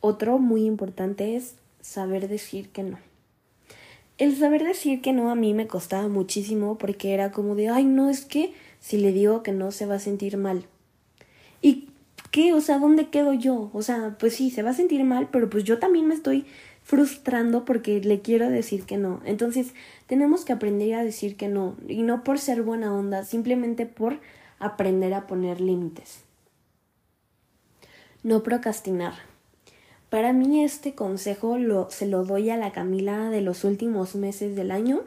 Otro 0.00 0.38
muy 0.38 0.66
importante 0.66 1.36
es 1.36 1.54
saber 1.80 2.28
decir 2.28 2.68
que 2.68 2.82
no. 2.82 2.98
El 4.18 4.36
saber 4.36 4.62
decir 4.62 5.00
que 5.00 5.14
no 5.14 5.30
a 5.30 5.34
mí 5.34 5.54
me 5.54 5.68
costaba 5.68 6.08
muchísimo 6.08 6.76
porque 6.76 7.14
era 7.14 7.32
como 7.32 7.54
de, 7.54 7.70
ay, 7.70 7.86
no, 7.86 8.10
es 8.10 8.26
que 8.26 8.52
si 8.78 8.98
le 8.98 9.10
digo 9.10 9.42
que 9.42 9.52
no 9.52 9.70
se 9.70 9.86
va 9.86 9.94
a 9.94 10.00
sentir 10.00 10.36
mal. 10.36 10.66
¿Y 11.62 11.88
qué? 12.30 12.52
O 12.52 12.60
sea, 12.60 12.78
¿dónde 12.78 13.08
quedo 13.08 13.32
yo? 13.32 13.70
O 13.72 13.80
sea, 13.80 14.18
pues 14.20 14.34
sí, 14.34 14.50
se 14.50 14.62
va 14.62 14.68
a 14.68 14.74
sentir 14.74 15.02
mal, 15.02 15.30
pero 15.32 15.48
pues 15.48 15.64
yo 15.64 15.78
también 15.78 16.06
me 16.06 16.14
estoy 16.14 16.44
frustrando 16.82 17.64
porque 17.64 18.02
le 18.02 18.20
quiero 18.20 18.50
decir 18.50 18.84
que 18.84 18.98
no. 18.98 19.22
Entonces, 19.24 19.72
tenemos 20.08 20.44
que 20.44 20.52
aprender 20.52 20.92
a 20.92 21.04
decir 21.04 21.36
que 21.36 21.48
no. 21.48 21.74
Y 21.88 22.02
no 22.02 22.22
por 22.22 22.38
ser 22.38 22.60
buena 22.60 22.94
onda, 22.94 23.24
simplemente 23.24 23.86
por 23.86 24.20
aprender 24.58 25.14
a 25.14 25.26
poner 25.26 25.60
límites. 25.60 26.20
No 28.22 28.42
procrastinar. 28.42 29.14
Para 30.10 30.32
mí 30.32 30.64
este 30.64 30.94
consejo 30.94 31.56
se 31.90 32.06
lo 32.06 32.24
doy 32.24 32.50
a 32.50 32.56
la 32.56 32.72
Camila 32.72 33.30
de 33.30 33.40
los 33.40 33.64
últimos 33.64 34.14
meses 34.14 34.56
del 34.56 34.70
año. 34.70 35.02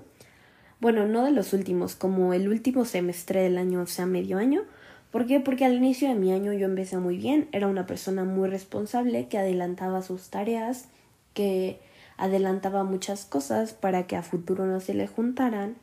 Bueno, 0.80 1.08
no 1.08 1.24
de 1.24 1.32
los 1.32 1.54
últimos, 1.54 1.96
como 1.96 2.34
el 2.34 2.48
último 2.48 2.86
semestre 2.86 3.42
del 3.42 3.58
año, 3.58 3.82
o 3.82 3.88
sea, 3.88 4.06
medio 4.06 4.38
año. 4.38 4.64
¿Por 5.12 5.26
qué? 5.26 5.40
Porque 5.40 5.66
al 5.66 5.74
inicio 5.74 6.08
de 6.08 6.16
mi 6.16 6.32
año 6.32 6.54
yo 6.54 6.66
empecé 6.66 6.98
muy 6.98 7.18
bien, 7.18 7.50
era 7.52 7.68
una 7.68 7.88
persona 7.88 8.24
muy 8.26 8.48
responsable 8.48 9.28
que 9.28 9.40
adelantaba 9.40 10.02
sus 10.02 10.30
tareas, 10.30 10.86
que 11.34 11.80
adelantaba 12.18 12.84
muchas 12.84 13.26
cosas 13.26 13.74
para 13.74 14.06
que 14.06 14.16
a 14.16 14.22
futuro 14.22 14.66
no 14.66 14.80
se 14.80 14.94
le 14.94 15.08
juntaran, 15.08 15.76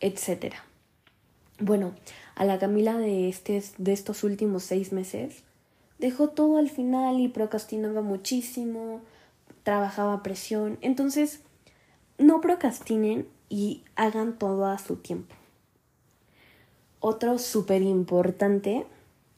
etcétera. 0.00 0.64
Bueno, 1.60 1.92
a 2.38 2.44
la 2.44 2.58
Camila 2.58 2.96
de, 2.96 3.28
este, 3.28 3.62
de 3.78 3.92
estos 3.92 4.22
últimos 4.22 4.62
seis 4.62 4.92
meses 4.92 5.42
dejó 5.98 6.28
todo 6.28 6.58
al 6.58 6.70
final 6.70 7.18
y 7.18 7.26
procrastinaba 7.26 8.00
muchísimo, 8.00 9.00
trabajaba 9.64 10.14
a 10.14 10.22
presión. 10.22 10.78
Entonces, 10.80 11.40
no 12.16 12.40
procrastinen 12.40 13.26
y 13.48 13.82
hagan 13.96 14.38
todo 14.38 14.66
a 14.66 14.78
su 14.78 14.96
tiempo. 14.96 15.34
Otro 17.00 17.38
súper 17.38 17.82
importante 17.82 18.86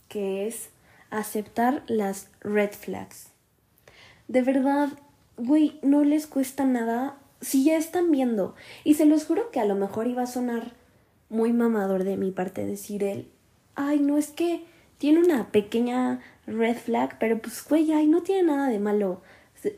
que 0.08 0.46
es 0.46 0.68
aceptar 1.10 1.82
las 1.86 2.28
red 2.40 2.72
flags. 2.72 3.28
De 4.28 4.42
verdad, 4.42 4.90
güey, 5.38 5.78
no 5.82 6.04
les 6.04 6.26
cuesta 6.26 6.64
nada 6.64 7.16
si 7.40 7.64
ya 7.64 7.78
están 7.78 8.10
viendo. 8.10 8.54
Y 8.84 8.94
se 8.94 9.06
los 9.06 9.24
juro 9.24 9.50
que 9.50 9.60
a 9.60 9.64
lo 9.64 9.74
mejor 9.74 10.06
iba 10.06 10.22
a 10.22 10.26
sonar 10.26 10.74
muy 11.30 11.52
mamador 11.52 12.04
de 12.04 12.18
mi 12.18 12.32
parte 12.32 12.66
decir 12.66 13.02
él, 13.02 13.28
ay, 13.74 14.00
no 14.00 14.18
es 14.18 14.28
que 14.28 14.64
tiene 14.98 15.20
una 15.20 15.50
pequeña 15.50 16.20
red 16.46 16.76
flag, 16.76 17.18
pero 17.18 17.40
pues, 17.40 17.64
güey, 17.66 17.90
ay, 17.92 18.06
no 18.06 18.22
tiene 18.22 18.42
nada 18.42 18.68
de 18.68 18.78
malo. 18.78 19.22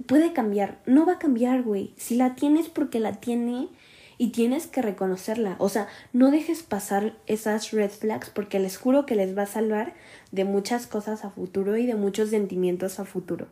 Puede 0.06 0.32
cambiar, 0.32 0.80
no 0.86 1.06
va 1.06 1.14
a 1.14 1.18
cambiar, 1.18 1.62
güey. 1.62 1.92
Si 1.96 2.16
la 2.16 2.34
tienes 2.34 2.68
porque 2.68 2.98
la 2.98 3.20
tiene 3.20 3.68
y 4.18 4.28
tienes 4.30 4.66
que 4.66 4.82
reconocerla. 4.82 5.56
O 5.58 5.68
sea, 5.68 5.88
no 6.12 6.30
dejes 6.30 6.62
pasar 6.62 7.14
esas 7.26 7.70
red 7.70 7.90
flags 7.90 8.30
porque 8.30 8.58
les 8.58 8.76
juro 8.76 9.06
que 9.06 9.16
les 9.16 9.36
va 9.36 9.42
a 9.42 9.46
salvar 9.46 9.94
de 10.30 10.44
muchas 10.44 10.86
cosas 10.86 11.24
a 11.24 11.30
futuro 11.30 11.76
y 11.76 11.86
de 11.86 11.94
muchos 11.94 12.30
sentimientos 12.30 12.98
a 12.98 13.04
futuro. 13.04 13.48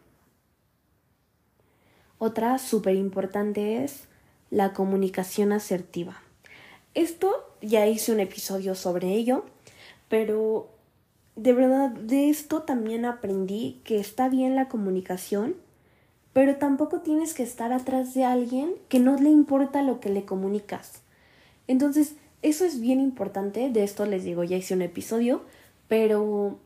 Otra 2.18 2.58
súper 2.58 2.96
importante 2.96 3.82
es 3.82 4.04
la 4.50 4.72
comunicación 4.72 5.52
asertiva. 5.52 6.22
Esto 6.94 7.32
ya 7.62 7.86
hice 7.86 8.12
un 8.12 8.20
episodio 8.20 8.74
sobre 8.74 9.14
ello, 9.14 9.44
pero 10.08 10.68
de 11.36 11.52
verdad 11.52 11.90
de 11.90 12.28
esto 12.28 12.62
también 12.62 13.04
aprendí 13.04 13.80
que 13.84 13.98
está 13.98 14.28
bien 14.28 14.56
la 14.56 14.68
comunicación, 14.68 15.54
pero 16.32 16.56
tampoco 16.56 17.00
tienes 17.00 17.34
que 17.34 17.42
estar 17.42 17.72
atrás 17.72 18.14
de 18.14 18.24
alguien 18.24 18.74
que 18.88 18.98
no 18.98 19.16
le 19.16 19.30
importa 19.30 19.82
lo 19.82 20.00
que 20.00 20.10
le 20.10 20.24
comunicas. 20.24 21.02
Entonces, 21.66 22.14
eso 22.42 22.64
es 22.64 22.80
bien 22.80 23.00
importante, 23.00 23.70
de 23.70 23.84
esto 23.84 24.06
les 24.06 24.24
digo, 24.24 24.44
ya 24.44 24.56
hice 24.56 24.74
un 24.74 24.82
episodio, 24.82 25.42
pero 25.86 26.58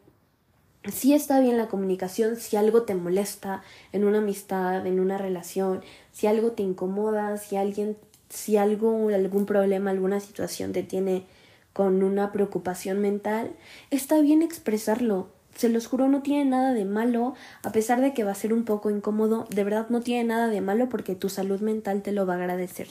sí 0.91 1.15
está 1.15 1.41
bien 1.41 1.57
la 1.57 1.69
comunicación 1.69 2.37
si 2.37 2.57
algo 2.57 2.83
te 2.83 2.95
molesta 2.95 3.63
en 3.93 4.05
una 4.05 4.19
amistad, 4.19 4.87
en 4.87 5.01
una 5.01 5.19
relación, 5.19 5.83
si 6.13 6.27
algo 6.27 6.53
te 6.53 6.63
incomoda, 6.63 7.37
si 7.39 7.57
alguien 7.57 7.97
si 8.29 8.57
algo, 8.57 9.09
algún 9.09 9.47
problema, 9.47 9.91
alguna 9.91 10.21
situación 10.21 10.73
te 10.73 10.83
tiene 10.83 11.25
con 11.73 12.03
una 12.03 12.33
preocupación 12.33 13.01
mental, 13.01 13.51
está 13.91 14.21
bien 14.21 14.43
expresarlo. 14.43 15.29
Se 15.55 15.69
los 15.69 15.87
juro, 15.87 16.09
no 16.09 16.23
tiene 16.23 16.45
nada 16.45 16.73
de 16.73 16.85
malo, 16.85 17.35
a 17.63 17.73
pesar 17.73 18.01
de 18.01 18.15
que 18.15 18.25
va 18.25 18.33
a 18.33 18.37
ser 18.37 18.53
un 18.53 18.65
poco 18.65 18.91
incómodo, 18.91 19.47
de 19.51 19.65
verdad 19.65 19.89
no 19.89 20.01
tiene 20.01 20.25
nada 20.25 20.49
de 20.49 20.61
malo 20.61 20.89
porque 20.89 21.15
tu 21.15 21.29
salud 21.29 21.61
mental 21.61 22.03
te 22.03 22.13
lo 22.13 22.27
va 22.27 22.35
a 22.35 22.37
agradecer. 22.39 22.89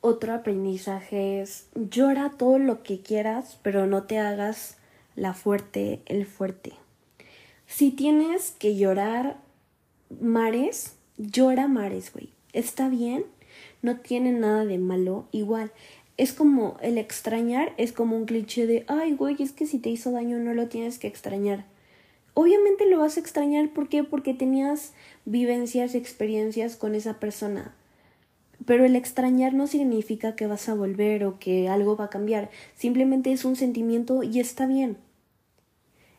Otro 0.00 0.32
aprendizaje 0.32 1.40
es 1.40 1.68
llora 1.74 2.30
todo 2.30 2.58
lo 2.58 2.82
que 2.82 3.00
quieras, 3.00 3.58
pero 3.62 3.86
no 3.86 4.04
te 4.04 4.18
hagas 4.18 4.76
la 5.14 5.34
fuerte, 5.34 6.02
el 6.06 6.26
fuerte. 6.26 6.72
Si 7.66 7.90
tienes 7.90 8.52
que 8.52 8.76
llorar 8.76 9.38
mares, 10.20 10.96
llora 11.18 11.66
mares, 11.66 12.12
güey 12.12 12.37
está 12.52 12.88
bien, 12.88 13.24
no 13.82 13.98
tiene 13.98 14.32
nada 14.32 14.64
de 14.64 14.78
malo, 14.78 15.26
igual. 15.32 15.72
Es 16.16 16.32
como 16.32 16.76
el 16.82 16.98
extrañar, 16.98 17.72
es 17.76 17.92
como 17.92 18.16
un 18.16 18.24
cliché 18.26 18.66
de, 18.66 18.84
ay, 18.88 19.12
güey, 19.14 19.36
es 19.40 19.52
que 19.52 19.66
si 19.66 19.78
te 19.78 19.90
hizo 19.90 20.10
daño 20.10 20.38
no 20.38 20.52
lo 20.54 20.68
tienes 20.68 20.98
que 20.98 21.06
extrañar. 21.06 21.64
Obviamente 22.34 22.86
lo 22.86 22.98
vas 22.98 23.16
a 23.16 23.20
extrañar, 23.20 23.72
¿por 23.72 23.88
qué? 23.88 24.04
Porque 24.04 24.34
tenías 24.34 24.92
vivencias, 25.24 25.94
experiencias 25.94 26.76
con 26.76 26.94
esa 26.94 27.18
persona. 27.20 27.74
pero 28.66 28.84
el 28.84 28.96
extrañar 28.96 29.54
no 29.54 29.66
significa 29.66 30.36
que 30.36 30.46
vas 30.46 30.68
a 30.68 30.74
volver 30.74 31.24
o 31.24 31.38
que 31.38 31.68
algo 31.68 31.96
va 31.96 32.06
a 32.06 32.10
cambiar, 32.10 32.50
simplemente 32.76 33.32
es 33.32 33.44
un 33.44 33.56
sentimiento 33.56 34.22
y 34.22 34.40
está 34.40 34.66
bien. 34.66 34.98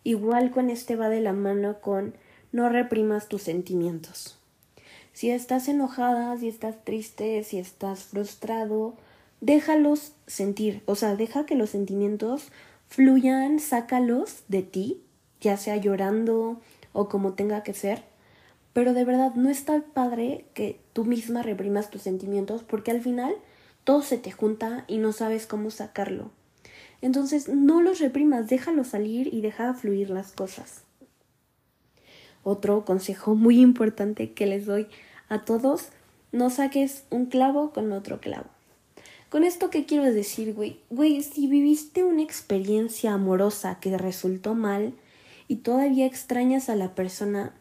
Igual 0.03 0.51
con 0.51 0.69
este 0.69 0.95
va 0.95 1.09
de 1.09 1.21
la 1.21 1.33
mano 1.33 1.81
con 1.81 2.15
no 2.51 2.69
reprimas 2.69 3.27
tus 3.27 3.43
sentimientos. 3.43 4.38
Si 5.19 5.31
estás 5.31 5.67
enojada, 5.67 6.37
si 6.37 6.47
estás 6.47 6.81
triste, 6.85 7.43
si 7.43 7.59
estás 7.59 8.03
frustrado, 8.03 8.93
déjalos 9.41 10.13
sentir, 10.27 10.81
o 10.85 10.95
sea, 10.95 11.17
deja 11.17 11.45
que 11.45 11.55
los 11.55 11.71
sentimientos 11.71 12.53
fluyan, 12.87 13.59
sácalos 13.59 14.43
de 14.47 14.61
ti, 14.61 15.01
ya 15.41 15.57
sea 15.57 15.75
llorando 15.75 16.61
o 16.93 17.09
como 17.09 17.33
tenga 17.33 17.63
que 17.63 17.73
ser, 17.73 18.01
pero 18.71 18.93
de 18.93 19.03
verdad 19.03 19.33
no 19.35 19.49
está 19.49 19.83
padre 19.93 20.45
que 20.53 20.79
tú 20.93 21.03
misma 21.03 21.43
reprimas 21.43 21.89
tus 21.89 22.03
sentimientos 22.03 22.63
porque 22.63 22.91
al 22.91 23.01
final 23.01 23.35
todo 23.83 24.03
se 24.03 24.17
te 24.17 24.31
junta 24.31 24.85
y 24.87 24.99
no 24.99 25.11
sabes 25.11 25.47
cómo 25.47 25.69
sacarlo. 25.69 26.31
Entonces 27.01 27.49
no 27.49 27.81
los 27.81 27.99
reprimas, 27.99 28.47
déjalos 28.47 28.87
salir 28.87 29.33
y 29.33 29.41
deja 29.41 29.73
fluir 29.73 30.11
las 30.11 30.31
cosas. 30.31 30.83
Otro 32.43 32.85
consejo 32.85 33.35
muy 33.35 33.59
importante 33.59 34.31
que 34.31 34.45
les 34.45 34.65
doy 34.65 34.87
a 35.29 35.45
todos, 35.45 35.89
no 36.31 36.49
saques 36.49 37.05
un 37.09 37.27
clavo 37.27 37.71
con 37.71 37.91
otro 37.91 38.19
clavo. 38.19 38.47
Con 39.29 39.43
esto, 39.43 39.69
¿qué 39.69 39.85
quiero 39.85 40.11
decir, 40.11 40.55
güey? 40.55 40.79
Güey, 40.89 41.21
si 41.21 41.47
viviste 41.47 42.03
una 42.03 42.23
experiencia 42.23 43.13
amorosa 43.13 43.79
que 43.79 43.95
resultó 43.95 44.55
mal 44.55 44.93
y 45.47 45.57
todavía 45.57 46.07
extrañas 46.07 46.67
a 46.67 46.75
la 46.75 46.95
persona, 46.95 47.53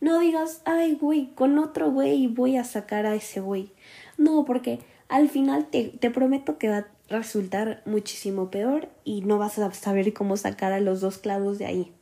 no 0.00 0.18
digas, 0.18 0.60
ay, 0.64 0.98
güey, 1.00 1.30
con 1.34 1.58
otro 1.58 1.90
güey 1.90 2.26
voy 2.26 2.56
a 2.56 2.64
sacar 2.64 3.06
a 3.06 3.14
ese 3.14 3.40
güey. 3.40 3.70
No, 4.18 4.44
porque 4.44 4.80
al 5.08 5.28
final 5.28 5.66
te, 5.66 5.84
te 5.84 6.10
prometo 6.10 6.58
que 6.58 6.68
va 6.68 6.78
a 6.78 6.86
resultar 7.08 7.82
muchísimo 7.86 8.50
peor 8.50 8.88
y 9.04 9.20
no 9.20 9.38
vas 9.38 9.58
a 9.58 9.72
saber 9.72 10.12
cómo 10.12 10.36
sacar 10.36 10.72
a 10.72 10.80
los 10.80 11.00
dos 11.00 11.18
clavos 11.18 11.58
de 11.58 11.66
ahí. 11.66 11.92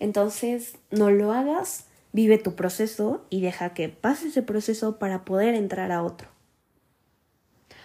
Entonces, 0.00 0.76
no 0.90 1.10
lo 1.10 1.32
hagas, 1.32 1.86
vive 2.14 2.38
tu 2.38 2.54
proceso 2.54 3.24
y 3.28 3.40
deja 3.40 3.74
que 3.74 3.88
pase 3.88 4.28
ese 4.28 4.40
proceso 4.40 4.98
para 5.00 5.24
poder 5.24 5.54
entrar 5.56 5.90
a 5.90 6.04
otro. 6.04 6.28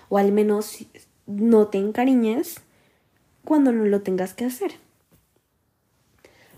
O 0.08 0.20
al 0.20 0.32
menos 0.32 0.86
no 1.26 1.68
te 1.68 1.80
encariñes 1.80 2.62
cuando 3.44 3.72
no 3.72 3.86
lo 3.86 4.04
tengas 4.04 4.36
que 4.36 4.46
hacer. 4.46 4.74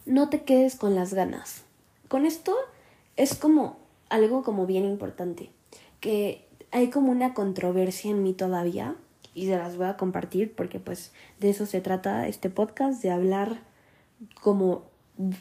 No 0.06 0.30
te 0.30 0.44
quedes 0.44 0.76
con 0.76 0.96
las 0.96 1.14
ganas. 1.14 1.64
Con 2.10 2.26
esto 2.26 2.54
es 3.16 3.36
como 3.36 3.80
algo 4.10 4.44
como 4.44 4.66
bien 4.66 4.84
importante, 4.84 5.50
que 6.02 6.46
hay 6.72 6.90
como 6.90 7.14
una 7.14 7.34
controversia 7.34 8.12
en 8.12 8.22
mí 8.22 8.34
todavía 8.34 8.98
y 9.34 9.46
se 9.46 9.58
las 9.58 9.78
voy 9.78 9.88
a 9.88 9.96
compartir 9.96 10.54
porque 10.54 10.82
pues 10.82 11.14
de 11.40 11.52
eso 11.52 11.66
se 11.66 11.80
trata 11.80 12.28
este 12.28 12.50
podcast, 12.50 13.02
de 13.02 13.12
hablar 13.12 13.62
como 14.42 14.84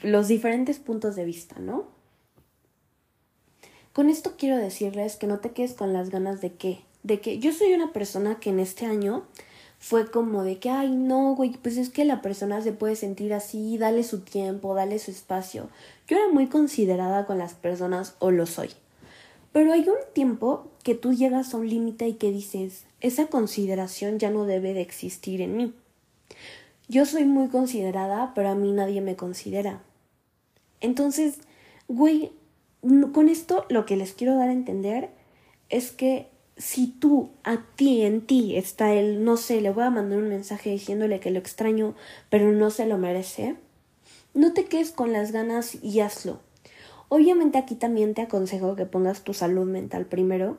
los 0.05 0.29
diferentes 0.29 0.79
puntos 0.79 1.17
de 1.17 1.25
vista, 1.25 1.59
¿no? 1.59 2.00
Con 3.93 4.09
esto 4.09 4.35
quiero 4.39 4.57
decirles 4.57 5.17
que 5.17 5.27
no 5.27 5.41
te 5.41 5.51
quedes 5.51 5.75
con 5.75 5.93
las 5.93 6.11
ganas 6.11 6.41
de 6.41 6.53
que, 6.53 6.81
de 7.03 7.21
que 7.21 7.39
yo 7.39 7.53
soy 7.53 7.73
una 7.73 7.93
persona 7.93 8.39
que 8.39 8.51
en 8.51 8.61
este 8.61 8.87
año 8.87 9.25
fue 9.81 10.11
como 10.11 10.45
de 10.45 10.59
que, 10.59 10.71
ay, 10.71 10.91
no, 10.91 11.35
güey, 11.35 11.53
pues 11.53 11.77
es 11.77 11.89
que 11.89 12.05
la 12.05 12.21
persona 12.23 12.61
se 12.61 12.73
puede 12.73 12.95
sentir 12.97 13.33
así, 13.33 13.79
dale 13.79 14.05
su 14.05 14.21
tiempo, 14.21 14.75
dale 14.75 14.99
su 14.99 15.11
espacio. 15.11 15.69
Yo 16.07 16.19
era 16.19 16.29
muy 16.29 16.47
considerada 16.47 17.27
con 17.27 17.39
las 17.39 17.55
personas 17.55 18.15
o 18.19 18.31
lo 18.31 18.47
soy. 18.47 18.71
Pero 19.53 19.73
hay 19.73 19.89
un 19.89 19.97
tiempo 20.13 20.69
que 20.85 20.95
tú 20.95 21.13
llegas 21.13 21.53
a 21.53 21.57
un 21.57 21.69
límite 21.69 22.07
y 22.07 22.15
que 22.15 22.31
dices, 22.31 22.85
esa 23.01 23.27
consideración 23.27 24.19
ya 24.19 24.31
no 24.31 24.45
debe 24.45 24.75
de 24.75 24.83
existir 24.83 25.41
en 25.41 25.57
mí. 25.57 25.75
Yo 26.89 27.07
soy 27.07 27.25
muy 27.25 27.49
considerada, 27.49 28.33
pero 28.35 28.51
a 28.51 28.55
mí 28.55 28.71
nadie 28.73 29.01
me 29.01 29.17
considera. 29.17 29.83
Entonces, 30.81 31.39
güey, 31.89 32.33
con 33.13 33.29
esto 33.29 33.67
lo 33.69 33.87
que 33.87 33.97
les 33.97 34.13
quiero 34.13 34.37
dar 34.37 34.49
a 34.49 34.53
entender 34.53 35.11
es 35.69 35.93
que 35.93 36.29
si 36.57 36.89
tú, 36.89 37.31
a 37.43 37.59
ti, 37.75 38.03
en 38.03 38.21
ti 38.21 38.57
está 38.57 38.93
el, 38.93 39.25
no 39.25 39.37
sé, 39.37 39.61
le 39.61 39.71
voy 39.71 39.85
a 39.85 39.91
mandar 39.91 40.19
un 40.19 40.29
mensaje 40.29 40.71
diciéndole 40.71 41.21
que 41.21 41.31
lo 41.31 41.39
extraño, 41.39 41.95
pero 42.29 42.53
no 42.53 42.71
se 42.71 42.87
lo 42.87 42.99
merece, 42.99 43.57
no 44.35 44.53
te 44.53 44.67
quedes 44.67 44.93
con 44.93 45.13
las 45.13 45.33
ganas 45.33 45.83
y 45.83 46.01
hazlo. 46.01 46.41
Obviamente 47.09 47.59
aquí 47.59 47.75
también 47.75 48.15
te 48.15 48.23
aconsejo 48.23 48.77
que 48.77 48.87
pongas 48.87 49.23
tu 49.25 49.33
salud 49.33 49.67
mental 49.67 50.07
primero, 50.07 50.59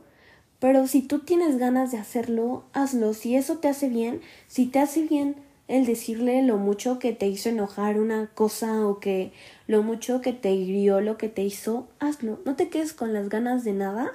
pero 0.60 0.88
si 0.88 1.02
tú 1.02 1.20
tienes 1.20 1.58
ganas 1.58 1.92
de 1.92 1.98
hacerlo, 1.98 2.66
hazlo. 2.74 3.14
Si 3.14 3.36
eso 3.36 3.60
te 3.60 3.68
hace 3.68 3.88
bien, 3.88 4.22
si 4.48 4.68
te 4.68 4.80
hace 4.80 5.04
bien 5.04 5.36
el 5.72 5.86
decirle 5.86 6.44
lo 6.44 6.58
mucho 6.58 7.00
que 7.00 7.14
te 7.14 7.28
hizo 7.28 7.48
enojar 7.48 7.98
una 7.98 8.28
cosa 8.28 8.86
o 8.86 9.00
que 9.00 9.32
lo 9.68 9.84
mucho 9.84 10.20
que 10.20 10.34
te 10.34 10.52
hirió 10.52 11.00
lo 11.00 11.18
que 11.18 11.30
te 11.30 11.44
hizo, 11.44 11.88
hazlo. 12.00 12.40
No 12.44 12.58
te 12.58 12.68
quedes 12.68 12.92
con 12.92 13.14
las 13.14 13.30
ganas 13.30 13.64
de 13.64 13.72
nada. 13.72 14.12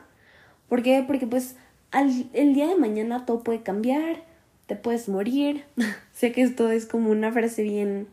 ¿Por 0.69 0.83
qué? 0.83 1.03
Porque 1.07 1.27
pues 1.27 1.57
al, 1.93 2.29
el 2.35 2.53
día 2.53 2.67
de 2.67 2.77
mañana 2.77 3.25
todo 3.25 3.43
puede 3.43 3.63
cambiar, 3.63 4.23
te 4.67 4.77
puedes 4.77 5.09
morir. 5.09 5.65
sé 6.13 6.33
que 6.33 6.43
esto 6.43 6.71
es 6.71 6.85
como 6.85 7.11
una 7.11 7.33
frase 7.33 7.63
bien 7.63 8.07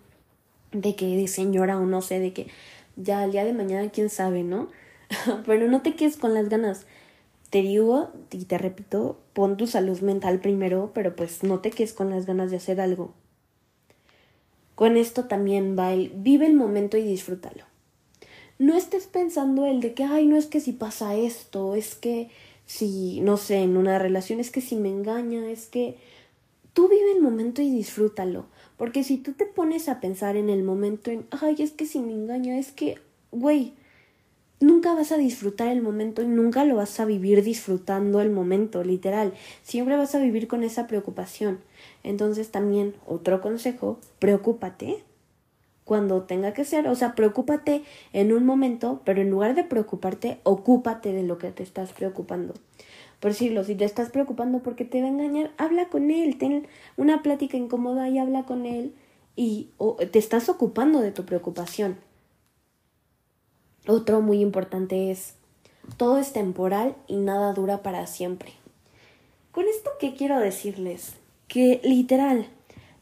de 0.72 0.96
que 0.96 1.18
de 1.18 1.28
señora 1.28 1.78
o 1.78 1.86
no 1.86 2.02
sé, 2.02 2.20
de 2.20 2.32
que 2.32 2.48
ya 2.96 3.26
el 3.26 3.34
día 3.34 3.44
de 3.44 3.52
mañana 3.52 3.90
quién 3.90 4.10
sabe, 4.10 4.44
¿no? 4.44 4.70
Pero 5.46 5.68
no 5.68 5.82
te 5.82 5.96
quedes 5.96 6.16
con 6.16 6.34
las 6.34 6.48
ganas. 6.48 6.86
Te 7.50 7.62
digo 7.62 8.10
y 8.32 8.46
te 8.46 8.58
repito, 8.58 9.20
pon 9.34 9.58
tu 9.58 9.68
salud 9.68 10.00
mental 10.00 10.40
primero, 10.40 10.92
pero 10.96 11.16
pues 11.16 11.44
no 11.44 11.60
te 11.60 11.70
quedes 11.70 11.94
con 11.94 12.10
las 12.10 12.26
ganas 12.26 12.50
de 12.50 12.58
hacer 12.58 12.82
algo. 12.82 13.14
Con 14.76 14.98
esto 14.98 15.26
también 15.26 15.78
va 15.78 15.94
el 15.94 16.12
vive 16.16 16.46
el 16.46 16.56
momento 16.56 16.98
y 16.98 17.04
disfrútalo. 17.04 17.66
No 18.60 18.76
estés 18.76 19.08
pensando 19.08 19.66
el 19.66 19.82
de 19.82 19.94
que, 19.94 20.04
ay, 20.04 20.26
no 20.26 20.38
es 20.38 20.46
que 20.46 20.60
si 20.60 20.74
pasa 20.74 21.16
esto, 21.16 21.76
es 21.76 21.96
que 21.96 22.30
si, 22.66 23.20
no 23.22 23.38
sé, 23.38 23.58
en 23.58 23.78
una 23.78 24.00
relación, 24.00 24.40
es 24.40 24.52
que 24.52 24.62
si 24.62 24.76
me 24.76 24.90
engaña, 24.90 25.50
es 25.50 25.68
que 25.68 25.98
tú 26.74 26.88
vive 26.88 27.12
el 27.14 27.22
momento 27.22 27.62
y 27.62 27.70
disfrútalo. 27.70 28.46
Porque 28.78 29.04
si 29.04 29.18
tú 29.18 29.34
te 29.34 29.46
pones 29.46 29.90
a 29.90 30.00
pensar 30.00 30.36
en 30.36 30.50
el 30.50 30.64
momento 30.64 31.12
en, 31.12 31.26
ay, 31.32 31.56
es 31.60 31.72
que 31.72 31.86
si 31.86 32.00
me 32.00 32.14
engaña, 32.14 32.58
es 32.58 32.72
que, 32.72 33.00
güey, 33.32 33.74
nunca 34.64 34.94
vas 34.94 35.12
a 35.12 35.18
disfrutar 35.18 35.68
el 35.68 35.82
momento 35.82 36.22
y 36.22 36.28
nunca 36.28 36.64
lo 36.66 36.76
vas 36.76 37.00
a 37.00 37.06
vivir 37.06 37.44
disfrutando 37.44 38.22
el 38.22 38.32
momento, 38.32 38.84
literal. 38.84 39.34
Siempre 39.62 39.98
vas 39.98 40.16
a 40.16 40.20
vivir 40.20 40.48
con 40.48 40.64
esa 40.64 40.88
preocupación. 40.88 41.60
Entonces 42.04 42.50
también 42.50 42.96
otro 43.06 43.42
consejo, 43.42 44.00
preocúpate 44.20 45.04
cuando 45.84 46.24
tenga 46.24 46.54
que 46.54 46.64
ser, 46.64 46.88
o 46.88 46.96
sea, 46.96 47.14
preocúpate 47.14 47.84
en 48.14 48.32
un 48.32 48.46
momento, 48.46 49.02
pero 49.04 49.22
en 49.22 49.30
lugar 49.30 49.54
de 49.54 49.66
preocuparte, 49.66 50.40
ocúpate 50.44 51.12
de 51.12 51.24
lo 51.24 51.38
que 51.38 51.52
te 51.52 51.62
estás 51.62 51.92
preocupando. 51.92 52.54
Por 53.20 53.32
decirlo, 53.32 53.64
si 53.64 53.76
te 53.76 53.86
estás 53.86 54.10
preocupando 54.10 54.60
porque 54.60 54.86
te 54.86 55.02
va 55.02 55.08
a 55.08 55.12
engañar, 55.12 55.52
habla 55.58 55.90
con 55.90 56.10
él, 56.10 56.38
ten 56.38 56.68
una 56.96 57.22
plática 57.22 57.58
incómoda 57.58 58.08
y 58.08 58.18
habla 58.18 58.44
con 58.44 58.66
él 58.66 58.94
y 59.36 59.70
te 60.12 60.20
estás 60.20 60.48
ocupando 60.48 61.02
de 61.02 61.12
tu 61.12 61.26
preocupación. 61.26 61.98
Otro 63.88 64.22
muy 64.22 64.40
importante 64.40 65.12
es, 65.12 65.36
todo 65.98 66.18
es 66.18 66.32
temporal 66.32 66.96
y 67.08 67.18
nada 67.18 67.54
dura 67.54 67.84
para 67.84 68.08
siempre. 68.08 68.54
Con 69.52 69.66
esto, 69.68 69.92
¿qué 70.00 70.14
quiero 70.14 70.40
decirles? 70.40 71.14
Que 71.48 71.82
literal, 71.84 72.48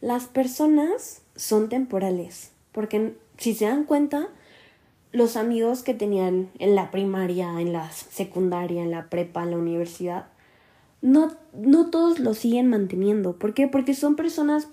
las 0.01 0.25
personas 0.25 1.21
son 1.35 1.69
temporales, 1.69 2.51
porque 2.71 3.15
si 3.37 3.53
se 3.53 3.65
dan 3.65 3.83
cuenta, 3.83 4.27
los 5.11 5.35
amigos 5.35 5.83
que 5.83 5.93
tenían 5.93 6.49
en 6.59 6.75
la 6.75 6.89
primaria, 6.89 7.61
en 7.61 7.73
la 7.73 7.91
secundaria, 7.91 8.81
en 8.81 8.91
la 8.91 9.09
prepa, 9.09 9.43
en 9.43 9.51
la 9.51 9.57
universidad, 9.57 10.27
no, 11.01 11.31
no 11.53 11.89
todos 11.89 12.19
lo 12.19 12.33
siguen 12.33 12.67
manteniendo. 12.67 13.33
¿Por 13.37 13.53
qué? 13.53 13.67
Porque 13.67 13.93
son 13.93 14.15
personas, 14.15 14.67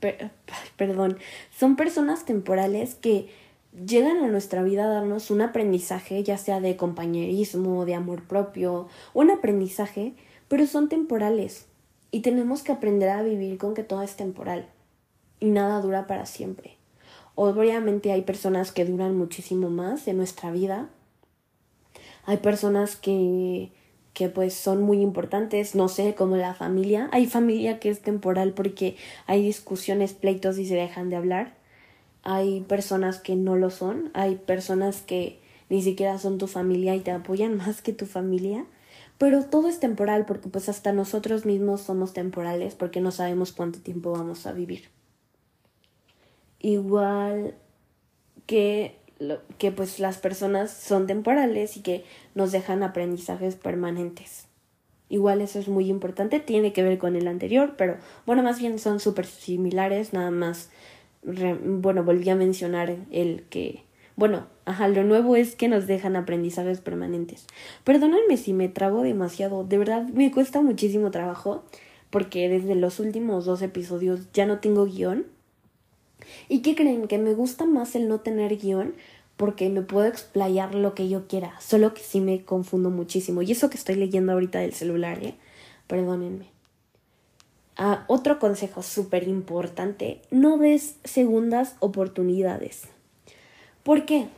perdón, 0.76 1.18
son 1.56 1.76
personas 1.76 2.24
temporales 2.24 2.94
que 2.94 3.28
llegan 3.84 4.18
a 4.18 4.28
nuestra 4.28 4.62
vida 4.62 4.84
a 4.84 4.88
darnos 4.88 5.30
un 5.30 5.42
aprendizaje, 5.42 6.22
ya 6.22 6.38
sea 6.38 6.60
de 6.60 6.76
compañerismo, 6.76 7.84
de 7.84 7.94
amor 7.94 8.22
propio, 8.22 8.88
un 9.12 9.30
aprendizaje, 9.30 10.14
pero 10.48 10.66
son 10.66 10.88
temporales 10.88 11.66
y 12.10 12.20
tenemos 12.20 12.62
que 12.62 12.72
aprender 12.72 13.10
a 13.10 13.22
vivir 13.22 13.58
con 13.58 13.74
que 13.74 13.82
todo 13.82 14.02
es 14.02 14.16
temporal 14.16 14.68
y 15.40 15.50
nada 15.50 15.80
dura 15.80 16.06
para 16.06 16.26
siempre. 16.26 16.76
Obviamente 17.34 18.12
hay 18.12 18.22
personas 18.22 18.72
que 18.72 18.86
duran 18.86 19.16
muchísimo 19.16 19.68
más 19.68 20.08
en 20.08 20.16
nuestra 20.16 20.50
vida. 20.50 20.88
Hay 22.24 22.38
personas 22.38 22.96
que 22.96 23.70
que 24.14 24.30
pues 24.30 24.54
son 24.54 24.80
muy 24.80 25.02
importantes, 25.02 25.74
no 25.74 25.88
sé, 25.88 26.14
como 26.14 26.36
la 26.36 26.54
familia. 26.54 27.10
Hay 27.12 27.26
familia 27.26 27.78
que 27.78 27.90
es 27.90 28.00
temporal 28.00 28.54
porque 28.54 28.96
hay 29.26 29.42
discusiones, 29.42 30.14
pleitos 30.14 30.56
y 30.56 30.64
se 30.64 30.74
dejan 30.74 31.10
de 31.10 31.16
hablar 31.16 31.65
hay 32.28 32.60
personas 32.62 33.20
que 33.20 33.36
no 33.36 33.54
lo 33.54 33.70
son, 33.70 34.10
hay 34.12 34.34
personas 34.34 35.00
que 35.00 35.38
ni 35.68 35.80
siquiera 35.80 36.18
son 36.18 36.38
tu 36.38 36.48
familia 36.48 36.96
y 36.96 37.00
te 37.00 37.12
apoyan 37.12 37.56
más 37.56 37.82
que 37.82 37.92
tu 37.92 38.04
familia, 38.04 38.66
pero 39.16 39.44
todo 39.44 39.68
es 39.68 39.78
temporal 39.78 40.26
porque 40.26 40.48
pues 40.48 40.68
hasta 40.68 40.92
nosotros 40.92 41.46
mismos 41.46 41.82
somos 41.82 42.12
temporales 42.12 42.74
porque 42.74 43.00
no 43.00 43.12
sabemos 43.12 43.52
cuánto 43.52 43.78
tiempo 43.78 44.10
vamos 44.10 44.44
a 44.46 44.52
vivir. 44.52 44.88
Igual 46.58 47.54
que, 48.46 48.98
que 49.58 49.70
pues 49.70 50.00
las 50.00 50.18
personas 50.18 50.72
son 50.72 51.06
temporales 51.06 51.76
y 51.76 51.82
que 51.82 52.04
nos 52.34 52.50
dejan 52.50 52.82
aprendizajes 52.82 53.54
permanentes. 53.54 54.46
Igual 55.08 55.40
eso 55.40 55.60
es 55.60 55.68
muy 55.68 55.88
importante, 55.88 56.40
tiene 56.40 56.72
que 56.72 56.82
ver 56.82 56.98
con 56.98 57.14
el 57.14 57.28
anterior, 57.28 57.74
pero 57.78 57.98
bueno, 58.26 58.42
más 58.42 58.58
bien 58.58 58.80
son 58.80 58.98
súper 58.98 59.26
similares, 59.26 60.12
nada 60.12 60.32
más, 60.32 60.70
bueno, 61.26 62.04
volví 62.04 62.28
a 62.30 62.36
mencionar 62.36 62.96
el 63.10 63.42
que, 63.50 63.82
bueno, 64.14 64.46
ajá, 64.64 64.88
lo 64.88 65.04
nuevo 65.04 65.36
es 65.36 65.56
que 65.56 65.68
nos 65.68 65.86
dejan 65.86 66.16
aprendizajes 66.16 66.80
permanentes. 66.80 67.46
Perdónenme 67.84 68.36
si 68.36 68.52
me 68.52 68.68
trabo 68.68 69.02
demasiado, 69.02 69.64
de 69.64 69.78
verdad 69.78 70.06
me 70.08 70.30
cuesta 70.30 70.62
muchísimo 70.62 71.10
trabajo, 71.10 71.64
porque 72.10 72.48
desde 72.48 72.76
los 72.76 73.00
últimos 73.00 73.44
dos 73.44 73.60
episodios 73.62 74.32
ya 74.32 74.46
no 74.46 74.60
tengo 74.60 74.86
guion. 74.86 75.26
¿Y 76.48 76.60
qué 76.60 76.74
creen? 76.74 77.08
Que 77.08 77.18
me 77.18 77.34
gusta 77.34 77.66
más 77.66 77.94
el 77.94 78.08
no 78.08 78.20
tener 78.20 78.56
guion 78.56 78.94
porque 79.36 79.68
me 79.68 79.82
puedo 79.82 80.06
explayar 80.06 80.74
lo 80.74 80.94
que 80.94 81.08
yo 81.08 81.26
quiera, 81.28 81.60
solo 81.60 81.92
que 81.92 82.02
sí 82.02 82.20
me 82.20 82.42
confundo 82.44 82.90
muchísimo. 82.90 83.42
Y 83.42 83.52
eso 83.52 83.68
que 83.68 83.76
estoy 83.76 83.96
leyendo 83.96 84.32
ahorita 84.32 84.60
del 84.60 84.72
celular, 84.72 85.22
¿eh? 85.22 85.34
Perdónenme. 85.86 86.55
Ah, 87.76 88.04
otro 88.08 88.38
consejo 88.38 88.82
súper 88.82 89.28
importante, 89.28 90.22
no 90.30 90.56
des 90.56 90.96
segundas 91.04 91.76
oportunidades. 91.80 92.84
¿Por 93.82 94.06
qué? 94.06 94.28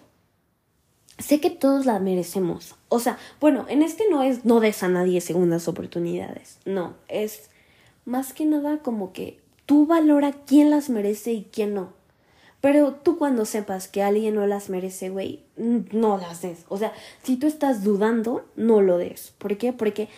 Sé 1.19 1.41
que 1.41 1.51
todos 1.51 1.87
la 1.87 2.01
merecemos. 2.01 2.75
O 2.89 2.99
sea, 2.99 3.19
bueno, 3.41 3.67
en 3.69 3.83
este 3.83 4.05
no 4.11 4.23
es 4.23 4.45
no 4.45 4.61
des 4.61 4.83
a 4.83 4.89
nadie 4.89 5.21
segundas 5.21 5.69
oportunidades. 5.69 6.59
No, 6.65 6.95
es 7.09 7.51
más 8.05 8.33
que 8.33 8.45
nada 8.45 8.79
como 8.79 9.13
que 9.13 9.39
tú 9.67 9.87
valora 9.87 10.33
quién 10.47 10.71
las 10.71 10.91
merece 10.91 11.33
y 11.33 11.49
quién 11.53 11.75
no. 11.75 11.93
Pero 12.61 12.95
tú 12.95 13.19
cuando 13.19 13.45
sepas 13.45 13.87
que 13.87 14.03
alguien 14.03 14.35
no 14.35 14.47
las 14.47 14.69
merece, 14.69 15.11
güey, 15.11 15.45
no 15.57 16.19
las 16.19 16.43
des. 16.43 16.65
O 16.69 16.77
sea, 16.77 16.93
si 17.23 17.37
tú 17.37 17.47
estás 17.47 17.85
dudando, 17.85 18.45
no 18.57 18.81
lo 18.81 18.99
des. 18.99 19.33
¿Por 19.39 19.59
qué? 19.59 19.73
Porque 19.73 20.09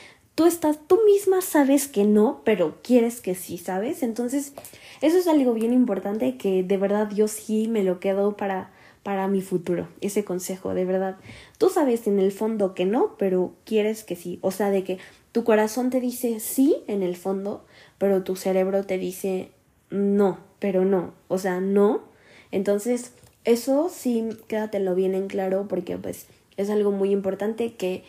tú 0.41 0.47
estás, 0.47 0.79
tú 0.87 0.99
misma 1.05 1.43
sabes 1.43 1.87
que 1.87 2.05
no, 2.05 2.41
pero 2.47 2.79
quieres 2.83 3.21
que 3.21 3.35
sí, 3.35 3.59
¿sabes? 3.59 4.03
Entonces, 4.03 4.55
eso 5.03 5.19
es 5.19 5.29
algo 5.29 5.53
bien 5.53 5.75
importante 5.75 6.39
que 6.39 6.63
de 6.63 6.79
verdad 6.79 7.11
yo 7.11 7.29
sí 7.29 7.69
me 7.69 7.85
lo 7.85 8.01
quedo 8.01 8.39
para, 8.39 8.71
para 9.03 9.29
mi 9.29 9.43
futuro. 9.43 9.89
Ese 10.01 10.25
consejo, 10.25 10.73
de 10.73 10.87
verdad. 10.87 11.19
Tú 11.59 11.69
sabes 11.69 12.07
en 12.07 12.19
el 12.19 12.33
fondo 12.33 12.75
que 12.75 12.87
no, 12.87 13.17
pero 13.19 13.53
quieres 13.67 14.03
que 14.03 14.17
sí. 14.17 14.39
O 14.41 14.51
sea, 14.51 14.71
de 14.71 14.83
que 14.83 14.97
tu 15.31 15.45
corazón 15.45 15.91
te 15.91 16.01
dice 16.01 16.41
sí 16.41 16.75
en 16.87 17.03
el 17.03 17.17
fondo, 17.17 17.67
pero 17.99 18.23
tu 18.23 18.35
cerebro 18.35 18.87
te 18.87 18.97
dice 18.97 19.51
no, 19.91 20.39
pero 20.59 20.87
no. 20.87 21.13
O 21.29 21.37
sea, 21.37 21.61
no 21.61 22.09
entonces, 22.51 23.13
eso 23.45 23.91
sí, 23.93 24.27
quédatelo 24.49 24.95
bien 24.95 25.15
en 25.15 25.29
claro 25.29 25.67
porque 25.69 25.99
pues 25.99 26.29
es 26.57 26.71
algo 26.71 26.93
muy 26.93 27.11
importante 27.11 27.75
que 27.75 28.05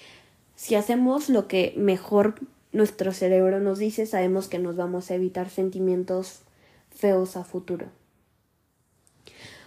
si 0.55 0.75
hacemos 0.75 1.29
lo 1.29 1.47
que 1.47 1.73
mejor 1.77 2.35
nuestro 2.71 3.11
cerebro 3.13 3.59
nos 3.59 3.79
dice, 3.79 4.05
sabemos 4.05 4.47
que 4.47 4.59
nos 4.59 4.75
vamos 4.75 5.11
a 5.11 5.15
evitar 5.15 5.49
sentimientos 5.49 6.41
feos 6.89 7.35
a 7.35 7.43
futuro. 7.43 7.87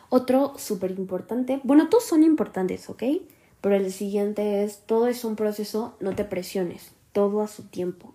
Otro 0.09 0.55
súper 0.59 0.93
importante, 0.93 1.61
bueno, 1.65 1.89
todos 1.89 2.05
son 2.05 2.23
importantes, 2.23 2.89
¿ok? 2.89 3.03
Pero 3.61 3.75
el 3.75 3.93
siguiente 3.93 4.63
es, 4.63 4.81
todo 4.87 5.09
es 5.09 5.25
un 5.25 5.37
proceso, 5.37 5.97
no 6.01 6.15
te 6.15 6.25
presiones, 6.25 6.93
todo 7.13 7.41
a 7.41 7.49
su 7.49 7.65
tiempo. 7.65 8.15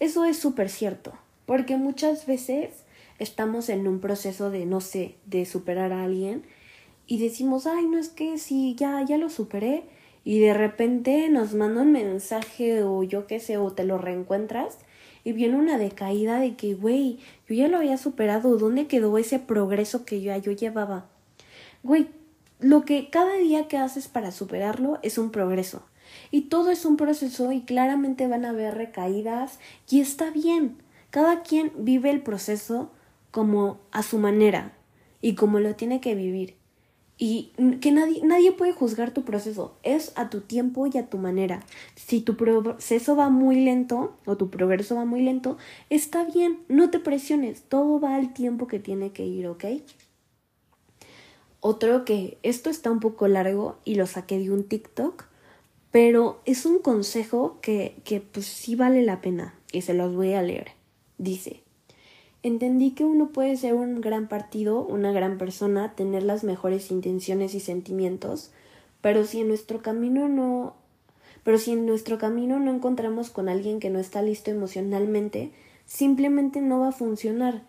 Eso 0.00 0.24
es 0.24 0.38
súper 0.38 0.68
cierto, 0.68 1.12
porque 1.46 1.76
muchas 1.76 2.26
veces 2.26 2.70
estamos 3.18 3.68
en 3.68 3.86
un 3.86 4.00
proceso 4.00 4.50
de, 4.50 4.66
no 4.66 4.80
sé, 4.80 5.16
de 5.26 5.46
superar 5.46 5.92
a 5.92 6.02
alguien 6.02 6.42
y 7.06 7.18
decimos, 7.18 7.66
ay, 7.66 7.86
no 7.86 7.98
es 7.98 8.08
que 8.08 8.38
si 8.38 8.74
ya, 8.74 9.04
ya 9.04 9.18
lo 9.18 9.30
superé 9.30 9.84
y 10.24 10.40
de 10.40 10.54
repente 10.54 11.28
nos 11.28 11.54
manda 11.54 11.82
un 11.82 11.92
mensaje 11.92 12.82
o 12.82 13.02
yo 13.02 13.26
qué 13.26 13.40
sé, 13.40 13.56
o 13.56 13.72
te 13.72 13.84
lo 13.84 13.98
reencuentras 13.98 14.78
y 15.24 15.32
viene 15.32 15.56
una 15.56 15.78
decaída 15.78 16.38
de 16.38 16.56
que, 16.56 16.74
güey, 16.74 17.18
yo 17.48 17.54
ya 17.54 17.68
lo 17.68 17.78
había 17.78 17.96
superado, 17.96 18.56
¿dónde 18.56 18.86
quedó 18.86 19.18
ese 19.18 19.38
progreso 19.38 20.04
que 20.04 20.20
yo, 20.20 20.36
yo 20.36 20.52
llevaba? 20.52 21.06
Güey, 21.82 22.08
lo 22.60 22.84
que 22.84 23.10
cada 23.10 23.34
día 23.36 23.68
que 23.68 23.78
haces 23.78 24.08
para 24.08 24.32
superarlo 24.32 24.98
es 25.02 25.18
un 25.18 25.30
progreso. 25.30 25.82
Y 26.30 26.42
todo 26.42 26.70
es 26.70 26.84
un 26.84 26.96
proceso 26.96 27.52
y 27.52 27.62
claramente 27.62 28.26
van 28.26 28.44
a 28.44 28.50
haber 28.50 28.74
recaídas 28.74 29.58
y 29.88 30.00
está 30.00 30.30
bien. 30.30 30.76
Cada 31.10 31.42
quien 31.42 31.72
vive 31.76 32.10
el 32.10 32.22
proceso 32.22 32.90
como 33.30 33.80
a 33.92 34.02
su 34.02 34.18
manera 34.18 34.72
y 35.20 35.34
como 35.34 35.58
lo 35.58 35.74
tiene 35.74 36.00
que 36.00 36.14
vivir. 36.14 36.61
Y 37.24 37.52
que 37.80 37.92
nadie, 37.92 38.20
nadie 38.24 38.50
puede 38.50 38.72
juzgar 38.72 39.14
tu 39.14 39.22
proceso, 39.22 39.76
es 39.84 40.10
a 40.16 40.28
tu 40.28 40.40
tiempo 40.40 40.88
y 40.88 40.98
a 40.98 41.08
tu 41.08 41.18
manera. 41.18 41.62
Si 41.94 42.20
tu 42.20 42.36
proceso 42.36 43.14
va 43.14 43.30
muy 43.30 43.64
lento 43.64 44.16
o 44.26 44.36
tu 44.36 44.50
progreso 44.50 44.96
va 44.96 45.04
muy 45.04 45.22
lento, 45.22 45.56
está 45.88 46.24
bien, 46.24 46.58
no 46.66 46.90
te 46.90 46.98
presiones, 46.98 47.62
todo 47.62 48.00
va 48.00 48.16
al 48.16 48.32
tiempo 48.32 48.66
que 48.66 48.80
tiene 48.80 49.12
que 49.12 49.24
ir, 49.24 49.46
¿ok? 49.46 49.66
Otro 51.60 52.04
que 52.04 52.38
esto 52.42 52.70
está 52.70 52.90
un 52.90 52.98
poco 52.98 53.28
largo 53.28 53.78
y 53.84 53.94
lo 53.94 54.08
saqué 54.08 54.40
de 54.40 54.50
un 54.50 54.64
TikTok, 54.64 55.26
pero 55.92 56.40
es 56.44 56.66
un 56.66 56.80
consejo 56.80 57.60
que, 57.62 58.02
que 58.02 58.20
pues 58.20 58.46
sí 58.46 58.74
vale 58.74 59.04
la 59.04 59.20
pena 59.20 59.54
y 59.70 59.82
se 59.82 59.94
los 59.94 60.12
voy 60.12 60.32
a 60.32 60.42
leer. 60.42 60.72
Dice, 61.18 61.61
Entendí 62.42 62.90
que 62.90 63.04
uno 63.04 63.28
puede 63.28 63.56
ser 63.56 63.74
un 63.74 64.00
gran 64.00 64.28
partido, 64.28 64.84
una 64.84 65.12
gran 65.12 65.38
persona, 65.38 65.94
tener 65.94 66.24
las 66.24 66.42
mejores 66.42 66.90
intenciones 66.90 67.54
y 67.54 67.60
sentimientos, 67.60 68.50
pero 69.00 69.24
si 69.24 69.40
en 69.40 69.48
nuestro 69.48 69.82
camino 69.82 70.28
no 70.28 70.74
pero 71.44 71.58
si 71.58 71.72
en 71.72 71.86
nuestro 71.86 72.18
camino 72.18 72.60
no 72.60 72.72
encontramos 72.72 73.30
con 73.30 73.48
alguien 73.48 73.80
que 73.80 73.90
no 73.90 73.98
está 73.98 74.22
listo 74.22 74.50
emocionalmente, 74.50 75.50
simplemente 75.86 76.60
no 76.60 76.80
va 76.80 76.88
a 76.88 76.92
funcionar. 76.92 77.62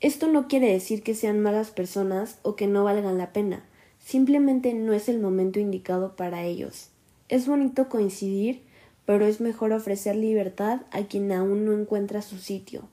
Esto 0.00 0.28
no 0.28 0.48
quiere 0.48 0.72
decir 0.72 1.02
que 1.02 1.14
sean 1.14 1.40
malas 1.40 1.70
personas 1.70 2.38
o 2.42 2.54
que 2.54 2.66
no 2.66 2.84
valgan 2.84 3.18
la 3.18 3.32
pena, 3.32 3.64
simplemente 3.98 4.74
no 4.74 4.92
es 4.92 5.08
el 5.08 5.20
momento 5.20 5.60
indicado 5.60 6.16
para 6.16 6.44
ellos. 6.44 6.88
Es 7.28 7.46
bonito 7.46 7.88
coincidir, 7.88 8.62
pero 9.06 9.24
es 9.24 9.40
mejor 9.40 9.72
ofrecer 9.72 10.16
libertad 10.16 10.82
a 10.90 11.02
quien 11.04 11.32
aún 11.32 11.64
no 11.64 11.72
encuentra 11.72 12.20
su 12.20 12.36
sitio. 12.38 12.88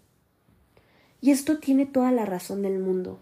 Y 1.22 1.32
esto 1.32 1.58
tiene 1.60 1.86
toda 1.86 2.12
la 2.12 2.26
razón 2.26 2.62
del 2.62 2.80
mundo. 2.80 3.20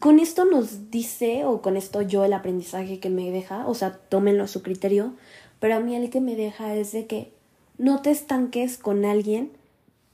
Con 0.00 0.18
esto 0.18 0.44
nos 0.44 0.90
dice, 0.90 1.44
o 1.44 1.60
con 1.60 1.76
esto 1.76 2.02
yo 2.02 2.24
el 2.24 2.32
aprendizaje 2.32 3.00
que 3.00 3.10
me 3.10 3.30
deja, 3.30 3.66
o 3.66 3.74
sea, 3.74 3.92
tómenlo 4.08 4.44
a 4.44 4.48
su 4.48 4.62
criterio, 4.62 5.14
pero 5.58 5.74
a 5.76 5.80
mí 5.80 5.94
el 5.94 6.10
que 6.10 6.20
me 6.20 6.36
deja 6.36 6.74
es 6.74 6.92
de 6.92 7.06
que 7.06 7.32
no 7.76 8.00
te 8.00 8.10
estanques 8.10 8.78
con 8.78 9.04
alguien 9.04 9.52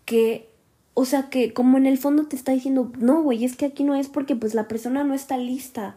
que, 0.04 0.48
o 0.94 1.04
sea, 1.04 1.30
que 1.30 1.52
como 1.52 1.78
en 1.78 1.86
el 1.86 1.98
fondo 1.98 2.26
te 2.26 2.36
está 2.36 2.52
diciendo, 2.52 2.90
no, 2.98 3.22
güey, 3.22 3.44
es 3.44 3.56
que 3.56 3.66
aquí 3.66 3.84
no 3.84 3.94
es 3.94 4.08
porque 4.08 4.34
pues 4.34 4.54
la 4.54 4.66
persona 4.66 5.04
no 5.04 5.14
está 5.14 5.36
lista. 5.36 5.96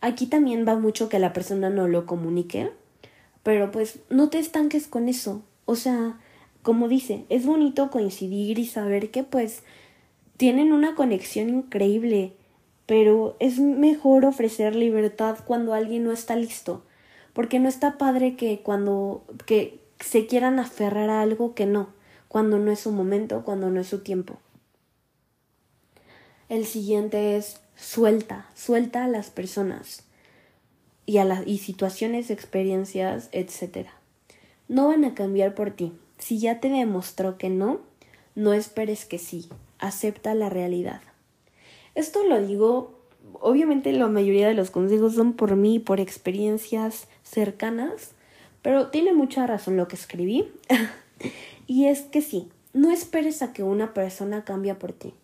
Aquí 0.00 0.26
también 0.26 0.66
va 0.66 0.76
mucho 0.76 1.08
que 1.08 1.18
la 1.18 1.32
persona 1.32 1.68
no 1.68 1.88
lo 1.88 2.06
comunique, 2.06 2.70
pero 3.42 3.70
pues 3.70 4.00
no 4.08 4.30
te 4.30 4.38
estanques 4.38 4.86
con 4.86 5.08
eso. 5.08 5.42
O 5.64 5.74
sea, 5.74 6.18
como 6.62 6.88
dice, 6.88 7.24
es 7.28 7.46
bonito 7.46 7.90
coincidir 7.90 8.58
y 8.58 8.66
saber 8.66 9.10
que 9.10 9.22
pues 9.22 9.62
tienen 10.36 10.72
una 10.72 10.94
conexión 10.94 11.48
increíble, 11.48 12.32
pero 12.86 13.36
es 13.40 13.58
mejor 13.58 14.24
ofrecer 14.24 14.74
libertad 14.74 15.38
cuando 15.46 15.74
alguien 15.74 16.04
no 16.04 16.12
está 16.12 16.36
listo, 16.36 16.82
porque 17.32 17.58
no 17.58 17.68
está 17.68 17.98
padre 17.98 18.36
que 18.36 18.60
cuando 18.60 19.24
que 19.46 19.80
se 20.00 20.26
quieran 20.26 20.58
aferrar 20.58 21.10
a 21.10 21.20
algo 21.20 21.54
que 21.54 21.66
no, 21.66 21.90
cuando 22.28 22.58
no 22.58 22.70
es 22.72 22.80
su 22.80 22.90
momento, 22.90 23.44
cuando 23.44 23.70
no 23.70 23.80
es 23.80 23.86
su 23.86 24.00
tiempo. 24.00 24.38
El 26.48 26.66
siguiente 26.66 27.36
es 27.36 27.60
suelta, 27.76 28.48
suelta 28.54 29.04
a 29.04 29.08
las 29.08 29.30
personas 29.30 30.04
y 31.06 31.18
a 31.18 31.24
las 31.24 31.46
y 31.46 31.58
situaciones, 31.58 32.30
experiencias, 32.30 33.28
etc. 33.32 33.88
No 34.68 34.88
van 34.88 35.04
a 35.04 35.14
cambiar 35.14 35.54
por 35.54 35.70
ti, 35.70 35.92
si 36.20 36.38
ya 36.38 36.60
te 36.60 36.68
demostró 36.68 37.36
que 37.38 37.48
no, 37.48 37.80
no 38.34 38.52
esperes 38.52 39.04
que 39.04 39.18
sí, 39.18 39.48
acepta 39.78 40.34
la 40.34 40.48
realidad. 40.48 41.00
Esto 41.94 42.24
lo 42.24 42.40
digo, 42.40 43.00
obviamente 43.40 43.92
la 43.92 44.06
mayoría 44.06 44.46
de 44.46 44.54
los 44.54 44.70
consejos 44.70 45.14
son 45.14 45.32
por 45.32 45.56
mí, 45.56 45.78
por 45.78 45.98
experiencias 45.98 47.08
cercanas, 47.22 48.12
pero 48.62 48.88
tiene 48.88 49.12
mucha 49.12 49.46
razón 49.46 49.76
lo 49.76 49.88
que 49.88 49.96
escribí. 49.96 50.48
y 51.66 51.86
es 51.86 52.02
que 52.02 52.22
sí, 52.22 52.48
no 52.72 52.92
esperes 52.92 53.42
a 53.42 53.52
que 53.52 53.62
una 53.62 53.94
persona 53.94 54.44
cambie 54.44 54.74
por 54.74 54.92
ti. 54.92 55.14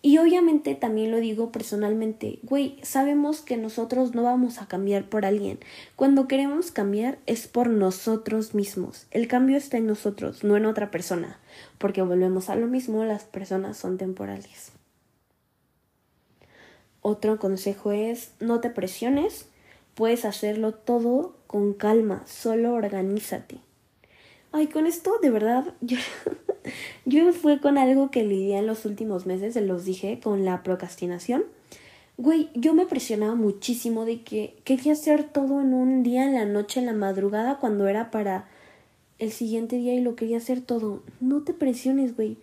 Y 0.00 0.18
obviamente 0.18 0.76
también 0.76 1.10
lo 1.10 1.18
digo 1.18 1.50
personalmente, 1.50 2.38
güey, 2.42 2.78
sabemos 2.82 3.40
que 3.40 3.56
nosotros 3.56 4.14
no 4.14 4.22
vamos 4.22 4.58
a 4.58 4.68
cambiar 4.68 5.08
por 5.08 5.26
alguien. 5.26 5.58
Cuando 5.96 6.28
queremos 6.28 6.70
cambiar 6.70 7.18
es 7.26 7.48
por 7.48 7.68
nosotros 7.68 8.54
mismos. 8.54 9.06
El 9.10 9.26
cambio 9.26 9.56
está 9.56 9.76
en 9.76 9.86
nosotros, 9.86 10.44
no 10.44 10.56
en 10.56 10.66
otra 10.66 10.92
persona. 10.92 11.40
Porque 11.78 12.02
volvemos 12.02 12.48
a 12.48 12.54
lo 12.54 12.68
mismo, 12.68 13.04
las 13.04 13.24
personas 13.24 13.76
son 13.76 13.98
temporales. 13.98 14.70
Otro 17.00 17.38
consejo 17.38 17.90
es 17.90 18.32
no 18.38 18.60
te 18.60 18.70
presiones, 18.70 19.46
puedes 19.94 20.24
hacerlo 20.24 20.74
todo 20.74 21.36
con 21.48 21.74
calma, 21.74 22.22
solo 22.26 22.74
organízate. 22.74 23.67
Ay, 24.52 24.68
con 24.68 24.86
esto 24.86 25.18
de 25.20 25.30
verdad 25.30 25.74
yo 25.80 25.98
Yo 27.04 27.32
fue 27.32 27.60
con 27.60 27.78
algo 27.78 28.10
que 28.10 28.24
lidié 28.24 28.58
en 28.58 28.66
los 28.66 28.84
últimos 28.84 29.26
meses, 29.26 29.54
se 29.54 29.60
los 29.60 29.84
dije, 29.84 30.20
con 30.22 30.44
la 30.44 30.62
procrastinación. 30.62 31.44
Güey, 32.16 32.50
yo 32.54 32.74
me 32.74 32.86
presionaba 32.86 33.34
muchísimo 33.34 34.04
de 34.04 34.22
que 34.22 34.56
quería 34.64 34.92
hacer 34.92 35.24
todo 35.24 35.60
en 35.60 35.72
un 35.72 36.02
día, 36.02 36.24
en 36.24 36.34
la 36.34 36.44
noche, 36.44 36.80
en 36.80 36.86
la 36.86 36.92
madrugada, 36.92 37.58
cuando 37.58 37.86
era 37.86 38.10
para 38.10 38.48
el 39.18 39.32
siguiente 39.32 39.76
día 39.76 39.94
y 39.94 40.00
lo 40.00 40.16
quería 40.16 40.38
hacer 40.38 40.60
todo. 40.60 41.02
No 41.20 41.42
te 41.42 41.54
presiones, 41.54 42.16
güey. 42.16 42.38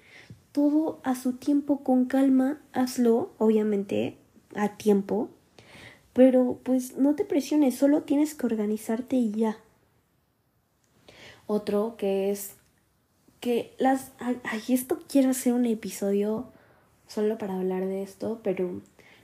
Todo 0.51 0.99
a 1.03 1.15
su 1.15 1.33
tiempo, 1.33 1.83
con 1.83 2.05
calma, 2.05 2.61
hazlo, 2.71 3.31
obviamente, 3.37 4.17
a 4.55 4.77
tiempo. 4.77 5.29
Pero 6.13 6.59
pues 6.63 6.95
no 6.97 7.15
te 7.15 7.25
presiones, 7.25 7.75
solo 7.75 8.03
tienes 8.03 8.35
que 8.35 8.45
organizarte 8.45 9.17
y 9.17 9.31
ya. 9.31 9.57
Otro 11.47 11.95
que 11.97 12.31
es 12.31 12.55
que 13.39 13.73
las... 13.77 14.11
Ay, 14.19 14.61
esto 14.69 14.99
quiero 15.07 15.29
hacer 15.29 15.53
un 15.53 15.65
episodio 15.65 16.51
solo 17.07 17.37
para 17.37 17.55
hablar 17.55 17.85
de 17.85 18.03
esto, 18.03 18.39
pero 18.43 18.81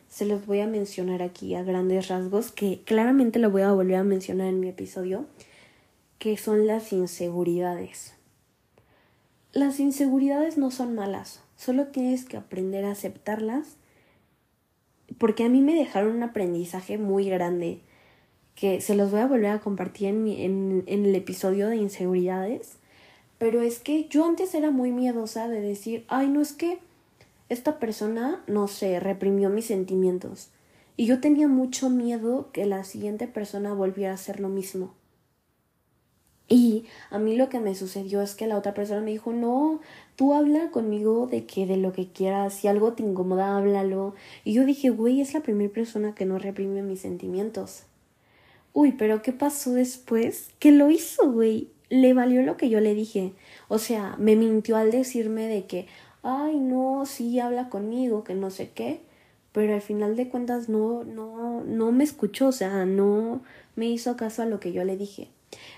se 0.07 0.25
los 0.25 0.45
voy 0.45 0.59
a 0.59 0.67
mencionar 0.67 1.23
aquí 1.23 1.55
a 1.55 1.63
grandes 1.63 2.09
rasgos, 2.09 2.51
que 2.51 2.81
claramente 2.83 3.39
lo 3.39 3.49
voy 3.49 3.61
a 3.61 3.71
volver 3.71 3.95
a 3.95 4.03
mencionar 4.03 4.47
en 4.47 4.59
mi 4.59 4.69
episodio, 4.69 5.25
que 6.19 6.37
son 6.37 6.67
las 6.67 6.91
inseguridades. 6.91 8.13
Las 9.53 9.79
inseguridades 9.79 10.57
no 10.57 10.69
son 10.69 10.95
malas, 10.95 11.41
solo 11.55 11.87
tienes 11.87 12.25
que 12.25 12.37
aprender 12.37 12.85
a 12.85 12.91
aceptarlas, 12.91 13.77
porque 15.17 15.45
a 15.45 15.49
mí 15.49 15.61
me 15.61 15.75
dejaron 15.75 16.15
un 16.15 16.23
aprendizaje 16.23 16.97
muy 16.97 17.29
grande, 17.29 17.81
que 18.55 18.81
se 18.81 18.95
los 18.95 19.11
voy 19.11 19.21
a 19.21 19.27
volver 19.27 19.51
a 19.51 19.59
compartir 19.59 20.09
en, 20.09 20.27
en, 20.27 20.83
en 20.87 21.05
el 21.05 21.15
episodio 21.15 21.67
de 21.67 21.77
inseguridades 21.77 22.77
pero 23.41 23.63
es 23.63 23.79
que 23.79 24.07
yo 24.07 24.23
antes 24.23 24.53
era 24.53 24.69
muy 24.69 24.91
miedosa 24.91 25.47
de 25.47 25.61
decir, 25.61 26.05
ay, 26.09 26.27
no 26.27 26.41
es 26.41 26.53
que 26.53 26.77
esta 27.49 27.79
persona, 27.79 28.43
no 28.45 28.67
sé, 28.67 28.99
reprimió 28.99 29.49
mis 29.49 29.65
sentimientos. 29.65 30.51
Y 30.95 31.07
yo 31.07 31.19
tenía 31.21 31.47
mucho 31.47 31.89
miedo 31.89 32.51
que 32.53 32.67
la 32.67 32.83
siguiente 32.83 33.25
persona 33.25 33.73
volviera 33.73 34.11
a 34.11 34.13
hacer 34.13 34.39
lo 34.39 34.47
mismo. 34.47 34.93
Y 36.49 36.85
a 37.09 37.17
mí 37.17 37.35
lo 37.35 37.49
que 37.49 37.59
me 37.59 37.73
sucedió 37.73 38.21
es 38.21 38.35
que 38.35 38.45
la 38.45 38.59
otra 38.59 38.75
persona 38.75 39.01
me 39.01 39.09
dijo, 39.09 39.33
no, 39.33 39.79
tú 40.15 40.35
habla 40.35 40.69
conmigo 40.69 41.25
de 41.25 41.47
que 41.47 41.65
de 41.65 41.77
lo 41.77 41.93
que 41.93 42.11
quieras, 42.11 42.53
si 42.53 42.67
algo 42.67 42.93
te 42.93 43.01
incomoda, 43.01 43.57
háblalo. 43.57 44.13
Y 44.43 44.53
yo 44.53 44.65
dije, 44.65 44.91
güey, 44.91 45.19
es 45.19 45.33
la 45.33 45.41
primera 45.41 45.73
persona 45.73 46.13
que 46.13 46.27
no 46.27 46.37
reprime 46.37 46.83
mis 46.83 47.01
sentimientos. 47.01 47.85
Uy, 48.73 48.93
pero 48.93 49.21
¿qué 49.21 49.33
pasó 49.33 49.73
después? 49.73 50.49
Que 50.59 50.71
lo 50.71 50.89
hizo, 50.89 51.31
güey 51.31 51.69
le 51.91 52.13
valió 52.13 52.41
lo 52.41 52.57
que 52.57 52.69
yo 52.69 52.79
le 52.79 52.95
dije. 52.95 53.33
O 53.67 53.77
sea, 53.77 54.15
me 54.17 54.35
mintió 54.35 54.77
al 54.77 54.91
decirme 54.91 55.47
de 55.47 55.65
que, 55.65 55.87
ay, 56.23 56.57
no, 56.57 57.05
sí, 57.05 57.39
habla 57.39 57.69
conmigo, 57.69 58.23
que 58.23 58.33
no 58.33 58.49
sé 58.49 58.71
qué. 58.73 59.01
Pero 59.51 59.75
al 59.75 59.81
final 59.81 60.15
de 60.15 60.29
cuentas 60.29 60.69
no, 60.69 61.03
no, 61.03 61.61
no 61.65 61.91
me 61.91 62.05
escuchó, 62.05 62.47
o 62.47 62.51
sea, 62.53 62.85
no 62.85 63.41
me 63.75 63.87
hizo 63.87 64.15
caso 64.15 64.41
a 64.41 64.45
lo 64.45 64.61
que 64.61 64.71
yo 64.71 64.85
le 64.85 64.95
dije. 64.95 65.27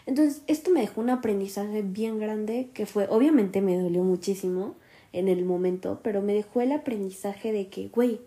Entonces, 0.05 0.43
esto 0.45 0.69
me 0.69 0.81
dejó 0.81 1.01
un 1.01 1.09
aprendizaje 1.09 1.81
bien 1.81 2.19
grande 2.19 2.69
que 2.75 2.85
fue, 2.85 3.07
obviamente 3.09 3.61
me 3.61 3.75
dolió 3.75 4.03
muchísimo 4.03 4.75
en 5.13 5.27
el 5.27 5.43
momento, 5.43 5.99
pero 6.03 6.21
me 6.21 6.35
dejó 6.35 6.61
el 6.61 6.71
aprendizaje 6.71 7.51
de 7.51 7.69
que, 7.69 7.87
güey, 7.87 8.21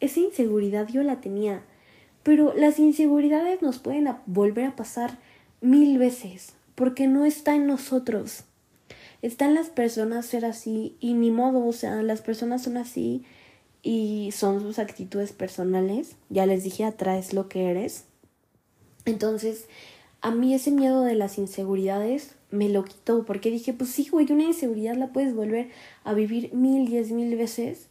esa 0.00 0.18
inseguridad 0.18 0.88
yo 0.88 1.04
la 1.04 1.20
tenía, 1.20 1.62
pero 2.22 2.54
las 2.54 2.78
inseguridades 2.78 3.62
nos 3.62 3.78
pueden 3.78 4.08
volver 4.26 4.66
a 4.66 4.76
pasar 4.76 5.18
mil 5.60 5.98
veces 5.98 6.54
porque 6.74 7.06
no 7.06 7.24
está 7.24 7.54
en 7.54 7.66
nosotros. 7.66 8.44
Está 9.22 9.46
en 9.46 9.54
las 9.54 9.70
personas 9.70 10.26
ser 10.26 10.44
así 10.44 10.96
y 11.00 11.14
ni 11.14 11.30
modo, 11.30 11.64
o 11.64 11.72
sea, 11.72 12.02
las 12.02 12.22
personas 12.22 12.62
son 12.62 12.76
así 12.76 13.24
y 13.82 14.30
son 14.32 14.60
sus 14.60 14.78
actitudes 14.78 15.32
personales. 15.32 16.16
Ya 16.28 16.46
les 16.46 16.64
dije, 16.64 16.84
atraes 16.84 17.32
lo 17.32 17.48
que 17.48 17.70
eres. 17.70 18.04
Entonces, 19.04 19.66
a 20.20 20.30
mí 20.32 20.54
ese 20.54 20.70
miedo 20.70 21.02
de 21.02 21.14
las 21.14 21.38
inseguridades 21.38 22.34
me 22.50 22.68
lo 22.68 22.84
quitó 22.84 23.24
porque 23.24 23.50
dije, 23.50 23.72
pues 23.72 23.90
sí, 23.90 24.08
güey, 24.10 24.30
una 24.30 24.44
inseguridad 24.44 24.96
la 24.96 25.12
puedes 25.12 25.34
volver 25.34 25.70
a 26.04 26.14
vivir 26.14 26.52
mil, 26.52 26.86
diez 26.86 27.10
mil 27.10 27.36
veces 27.36 27.88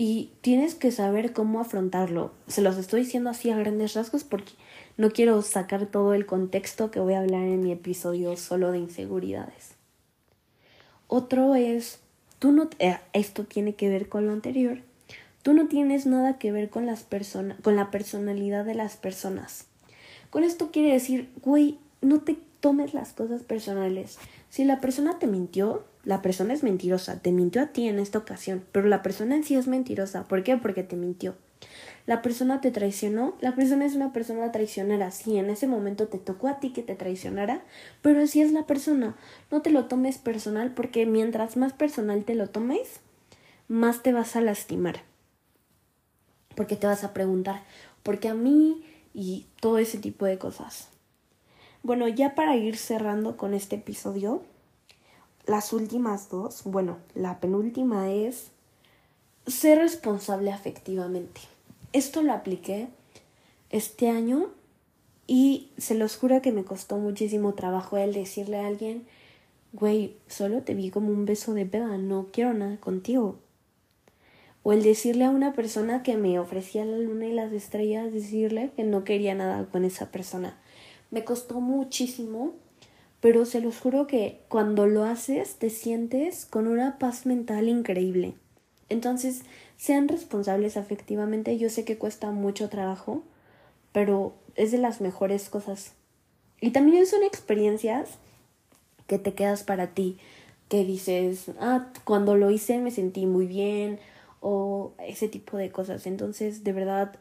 y 0.00 0.30
tienes 0.42 0.76
que 0.76 0.92
saber 0.92 1.32
cómo 1.32 1.58
afrontarlo. 1.60 2.30
Se 2.46 2.62
los 2.62 2.76
estoy 2.76 3.00
diciendo 3.00 3.30
así 3.30 3.50
a 3.50 3.58
grandes 3.58 3.94
rasgos 3.94 4.22
porque 4.22 4.52
no 4.96 5.10
quiero 5.10 5.42
sacar 5.42 5.86
todo 5.86 6.14
el 6.14 6.24
contexto 6.24 6.92
que 6.92 7.00
voy 7.00 7.14
a 7.14 7.18
hablar 7.18 7.42
en 7.42 7.64
mi 7.64 7.72
episodio 7.72 8.36
solo 8.36 8.70
de 8.70 8.78
inseguridades. 8.78 9.72
Otro 11.08 11.56
es, 11.56 11.98
tú 12.38 12.52
no, 12.52 12.70
eh, 12.78 12.98
esto 13.12 13.42
tiene 13.42 13.74
que 13.74 13.88
ver 13.88 14.08
con 14.08 14.24
lo 14.24 14.32
anterior, 14.32 14.82
tú 15.42 15.52
no 15.52 15.66
tienes 15.66 16.06
nada 16.06 16.38
que 16.38 16.52
ver 16.52 16.70
con 16.70 16.86
las 16.86 17.02
personas, 17.02 17.60
con 17.60 17.74
la 17.74 17.90
personalidad 17.90 18.64
de 18.64 18.76
las 18.76 18.96
personas. 18.96 19.66
Con 20.30 20.44
esto 20.44 20.70
quiere 20.70 20.92
decir, 20.92 21.28
güey, 21.42 21.76
no 22.02 22.20
te 22.20 22.38
tomes 22.60 22.94
las 22.94 23.12
cosas 23.14 23.42
personales. 23.42 24.16
Si 24.48 24.62
la 24.64 24.80
persona 24.80 25.18
te 25.18 25.26
mintió, 25.26 25.84
la 26.08 26.22
persona 26.22 26.54
es 26.54 26.62
mentirosa, 26.62 27.20
te 27.20 27.30
mintió 27.30 27.62
a 27.62 27.66
ti 27.66 27.86
en 27.86 27.98
esta 27.98 28.18
ocasión, 28.18 28.64
pero 28.72 28.88
la 28.88 29.02
persona 29.02 29.36
en 29.36 29.44
sí 29.44 29.54
es 29.54 29.68
mentirosa. 29.68 30.26
¿Por 30.26 30.42
qué? 30.42 30.56
Porque 30.56 30.82
te 30.82 30.96
mintió 30.96 31.36
la 32.08 32.22
persona 32.22 32.62
te 32.62 32.70
traicionó, 32.70 33.34
la 33.42 33.54
persona 33.54 33.84
es 33.84 33.94
una 33.94 34.14
persona 34.14 34.50
traicionera, 34.50 35.10
sí, 35.10 35.36
en 35.36 35.50
ese 35.50 35.66
momento 35.66 36.08
te 36.08 36.16
tocó 36.16 36.48
a 36.48 36.58
ti 36.58 36.72
que 36.72 36.82
te 36.82 36.94
traicionara, 36.94 37.62
pero 38.00 38.22
así 38.22 38.40
es 38.40 38.50
la 38.50 38.66
persona, 38.66 39.14
no 39.50 39.60
te 39.60 39.68
lo 39.68 39.84
tomes 39.84 40.16
personal 40.16 40.72
porque 40.72 41.04
mientras 41.04 41.58
más 41.58 41.74
personal 41.74 42.24
te 42.24 42.34
lo 42.34 42.48
tomes, 42.48 43.00
más 43.68 44.02
te 44.02 44.14
vas 44.14 44.36
a 44.36 44.40
lastimar. 44.40 45.02
Porque 46.56 46.76
te 46.76 46.86
vas 46.86 47.04
a 47.04 47.12
preguntar, 47.12 47.62
¿por 48.02 48.18
qué 48.18 48.28
a 48.28 48.34
mí? 48.34 48.82
Y 49.12 49.46
todo 49.60 49.76
ese 49.76 49.98
tipo 49.98 50.24
de 50.24 50.38
cosas. 50.38 50.88
Bueno, 51.82 52.08
ya 52.08 52.34
para 52.34 52.56
ir 52.56 52.78
cerrando 52.78 53.36
con 53.36 53.52
este 53.52 53.76
episodio, 53.76 54.42
las 55.48 55.72
últimas 55.72 56.28
dos, 56.28 56.62
bueno, 56.64 56.98
la 57.14 57.40
penúltima 57.40 58.12
es 58.12 58.50
ser 59.46 59.78
responsable 59.78 60.52
afectivamente. 60.52 61.40
Esto 61.94 62.22
lo 62.22 62.34
apliqué 62.34 62.88
este 63.70 64.10
año 64.10 64.50
y 65.26 65.70
se 65.78 65.94
los 65.94 66.16
juro 66.16 66.42
que 66.42 66.52
me 66.52 66.64
costó 66.64 66.98
muchísimo 66.98 67.54
trabajo 67.54 67.96
el 67.96 68.12
decirle 68.12 68.58
a 68.58 68.66
alguien, 68.66 69.06
güey, 69.72 70.16
solo 70.26 70.62
te 70.62 70.74
vi 70.74 70.90
como 70.90 71.08
un 71.08 71.24
beso 71.24 71.54
de 71.54 71.64
peda, 71.64 71.96
no 71.96 72.28
quiero 72.30 72.52
nada 72.52 72.76
contigo. 72.76 73.38
O 74.62 74.74
el 74.74 74.82
decirle 74.82 75.24
a 75.24 75.30
una 75.30 75.54
persona 75.54 76.02
que 76.02 76.18
me 76.18 76.38
ofrecía 76.38 76.84
la 76.84 76.98
luna 76.98 77.24
y 77.26 77.32
las 77.32 77.52
estrellas, 77.52 78.12
decirle 78.12 78.70
que 78.76 78.84
no 78.84 79.02
quería 79.04 79.34
nada 79.34 79.64
con 79.70 79.86
esa 79.86 80.10
persona. 80.10 80.58
Me 81.10 81.24
costó 81.24 81.60
muchísimo, 81.62 82.52
pero 83.20 83.44
se 83.44 83.60
los 83.60 83.78
juro 83.78 84.06
que 84.06 84.40
cuando 84.48 84.86
lo 84.86 85.04
haces 85.04 85.56
te 85.56 85.70
sientes 85.70 86.46
con 86.46 86.68
una 86.68 86.98
paz 86.98 87.26
mental 87.26 87.68
increíble. 87.68 88.34
Entonces, 88.88 89.42
sean 89.76 90.08
responsables 90.08 90.76
afectivamente. 90.76 91.58
Yo 91.58 91.68
sé 91.68 91.84
que 91.84 91.98
cuesta 91.98 92.30
mucho 92.30 92.68
trabajo, 92.68 93.22
pero 93.92 94.34
es 94.54 94.72
de 94.72 94.78
las 94.78 95.00
mejores 95.00 95.48
cosas. 95.48 95.94
Y 96.60 96.70
también 96.70 97.06
son 97.06 97.22
experiencias 97.22 98.18
que 99.06 99.18
te 99.18 99.34
quedas 99.34 99.62
para 99.62 99.88
ti, 99.88 100.18
que 100.68 100.84
dices, 100.84 101.50
ah, 101.60 101.88
cuando 102.04 102.36
lo 102.36 102.50
hice 102.50 102.78
me 102.78 102.90
sentí 102.90 103.26
muy 103.26 103.46
bien, 103.46 103.98
o 104.40 104.92
ese 104.98 105.28
tipo 105.28 105.56
de 105.56 105.70
cosas. 105.70 106.06
Entonces, 106.06 106.64
de 106.64 106.72
verdad, 106.72 107.16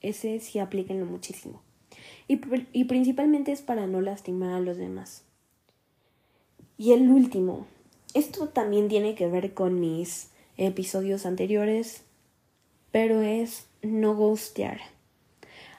ese 0.00 0.40
sí 0.40 0.58
aplíquenlo 0.58 1.06
muchísimo. 1.06 1.62
Y, 2.28 2.40
y 2.72 2.84
principalmente 2.84 3.52
es 3.52 3.62
para 3.62 3.86
no 3.86 4.00
lastimar 4.00 4.54
a 4.54 4.60
los 4.60 4.76
demás. 4.76 5.24
Y 6.76 6.92
el 6.92 7.08
último, 7.10 7.66
esto 8.14 8.48
también 8.48 8.88
tiene 8.88 9.14
que 9.14 9.28
ver 9.28 9.54
con 9.54 9.80
mis 9.80 10.30
episodios 10.56 11.26
anteriores, 11.26 12.02
pero 12.90 13.22
es 13.22 13.66
no 13.82 14.14
ghostear. 14.14 14.80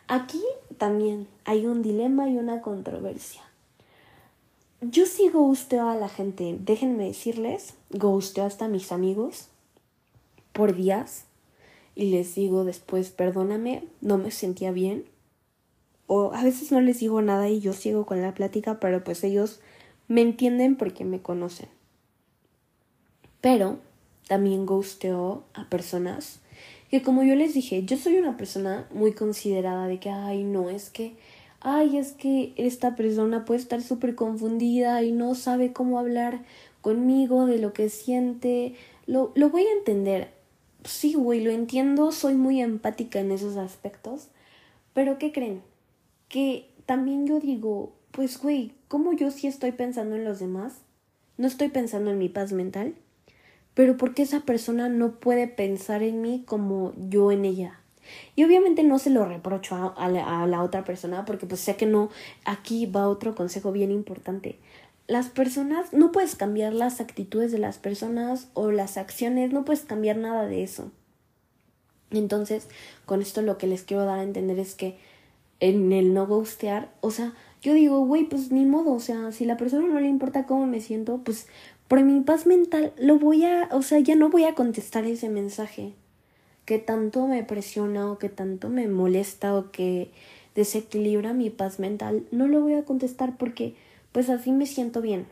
Aquí 0.08 0.44
también 0.78 1.28
hay 1.46 1.66
un 1.66 1.82
dilema 1.82 2.30
y 2.30 2.38
una 2.38 2.62
controversia. 2.62 3.42
Yo 4.82 5.06
sí 5.06 5.30
ghosteo 5.30 5.90
a 5.90 5.96
la 5.96 6.10
gente, 6.10 6.58
déjenme 6.60 7.06
decirles, 7.06 7.74
ghosteo 7.90 8.46
hasta 8.46 8.68
mis 8.68 8.92
amigos. 8.92 9.48
por 10.52 10.74
días 10.76 11.26
y 11.96 12.12
les 12.12 12.36
digo 12.36 12.64
después, 12.64 13.10
perdóname, 13.10 13.84
no 14.02 14.18
me 14.18 14.32
sentía 14.32 14.72
bien. 14.72 15.06
O 16.08 16.34
a 16.34 16.44
veces 16.44 16.72
no 16.72 16.82
les 16.82 17.00
digo 17.00 17.22
nada 17.22 17.50
y 17.50 17.60
yo 17.60 17.74
sigo 17.74 18.06
con 18.06 18.22
la 18.22 18.34
plática, 18.34 18.80
pero 18.80 19.04
pues 19.04 19.24
ellos 19.24 19.60
me 20.08 20.22
entienden 20.22 20.76
porque 20.76 21.06
me 21.06 21.22
conocen. 21.22 21.70
Pero 23.42 23.80
también 24.28 24.66
gusteo 24.66 25.44
a 25.54 25.70
personas 25.70 26.40
que 26.90 27.02
como 27.02 27.24
yo 27.24 27.36
les 27.36 27.54
dije, 27.54 27.84
yo 27.84 27.98
soy 27.98 28.18
una 28.18 28.38
persona 28.38 28.88
muy 28.94 29.14
considerada 29.14 29.88
de 29.88 30.00
que, 30.00 30.10
ay, 30.10 30.44
no, 30.44 30.70
es 30.70 30.90
que, 30.90 31.16
ay, 31.60 31.98
es 31.98 32.14
que 32.14 32.54
esta 32.58 32.96
persona 32.96 33.46
puede 33.46 33.60
estar 33.60 33.82
súper 33.82 34.16
confundida 34.16 35.02
y 35.04 35.12
no 35.12 35.36
sabe 35.36 35.74
cómo 35.74 36.00
hablar 36.00 36.44
conmigo 36.82 37.48
de 37.48 37.58
lo 37.60 37.74
que 37.74 37.90
siente. 37.90 38.76
Lo, 39.08 39.32
lo 39.36 39.50
voy 39.50 39.64
a 39.64 39.74
entender. 39.74 40.30
Sí, 40.84 41.16
güey, 41.16 41.44
lo 41.44 41.52
entiendo, 41.52 42.12
soy 42.12 42.36
muy 42.36 42.62
empática 42.62 43.20
en 43.20 43.32
esos 43.32 43.58
aspectos. 43.58 44.28
Pero 44.94 45.18
¿qué 45.18 45.32
creen? 45.32 45.62
Que 46.30 46.70
también 46.86 47.26
yo 47.26 47.40
digo, 47.40 47.94
pues, 48.16 48.40
güey, 48.40 48.74
¿cómo 48.88 49.14
yo 49.14 49.30
sí 49.30 49.48
estoy 49.48 49.72
pensando 49.72 50.16
en 50.16 50.24
los 50.24 50.40
demás? 50.40 50.74
No 51.38 51.48
estoy 51.48 51.70
pensando 51.70 52.12
en 52.12 52.18
mi 52.18 52.30
paz 52.30 52.54
mental 52.54 52.96
pero 53.76 53.98
porque 53.98 54.24
esa 54.24 54.40
persona 54.40 54.90
no 54.90 55.20
puede 55.20 55.48
pensar 55.48 56.02
en 56.02 56.22
mí 56.22 56.44
como 56.48 56.94
yo 56.98 57.32
en 57.32 57.46
ella. 57.46 57.80
Y 58.36 58.44
obviamente 58.44 58.84
no 58.84 58.98
se 59.00 59.10
lo 59.10 59.26
reprocho 59.26 59.94
a, 59.98 60.10
la, 60.10 60.64
otra 60.64 60.84
persona 60.86 61.26
porque 61.26 61.46
pues 61.46 61.60
sé 61.60 61.76
que 61.76 61.86
no, 61.86 62.10
aquí 62.46 62.86
va 62.86 63.10
otro 63.10 63.36
consejo 63.36 63.72
bien 63.72 63.92
importante. 63.92 64.58
Las 65.08 65.28
personas, 65.28 65.92
no 65.92 66.12
puedes 66.12 66.36
cambiar 66.36 66.74
las 66.74 67.02
actitudes 67.02 67.52
de 67.52 67.60
las 67.60 67.78
personas 67.78 68.48
o 68.54 68.72
las 68.72 68.98
acciones, 68.98 69.52
no 69.52 69.66
puedes 69.66 69.84
cambiar 69.84 70.18
nada 70.18 70.46
de 70.46 70.64
eso. 70.64 70.92
Entonces, 72.12 72.68
con 73.06 73.22
esto 73.22 73.42
lo 73.42 73.58
que 73.58 73.68
les 73.68 73.84
quiero 73.84 74.06
dar 74.06 74.20
a 74.20 74.24
entender 74.24 74.58
es 74.58 74.74
que 74.74 74.98
en 75.60 75.92
el 75.92 76.14
no 76.14 76.28
gustear, 76.28 76.92
o 77.02 77.12
sea, 77.12 77.34
yo 77.66 77.74
digo, 77.74 78.06
güey, 78.06 78.26
pues 78.26 78.52
ni 78.52 78.64
modo, 78.64 78.94
o 78.94 79.00
sea, 79.00 79.32
si 79.32 79.44
la 79.44 79.58
persona 79.58 79.88
no 79.88 80.00
le 80.00 80.08
importa 80.08 80.46
cómo 80.46 80.68
me 80.68 80.82
siento, 80.82 81.22
pues 81.24 81.48
por 81.88 82.04
mi 82.04 82.22
paz 82.22 82.46
mental 82.46 82.94
lo 82.96 83.18
voy 83.18 83.44
a, 83.44 83.70
o 83.72 83.82
sea, 83.82 83.98
ya 83.98 84.16
no 84.16 84.30
voy 84.30 84.44
a 84.44 84.54
contestar 84.54 85.06
ese 85.06 85.30
mensaje 85.30 85.94
que 86.66 86.78
tanto 86.78 87.26
me 87.26 87.44
presiona 87.44 88.12
o 88.12 88.20
que 88.20 88.30
tanto 88.30 88.70
me 88.70 88.88
molesta 88.88 89.56
o 89.56 89.72
que 89.72 90.12
desequilibra 90.54 91.34
mi 91.34 91.50
paz 91.50 91.80
mental, 91.80 92.28
no 92.30 92.48
lo 92.48 92.62
voy 92.62 92.76
a 92.76 92.86
contestar 92.86 93.36
porque 93.36 93.74
pues 94.12 94.30
así 94.30 94.52
me 94.52 94.68
siento 94.68 95.02
bien. 95.02 95.26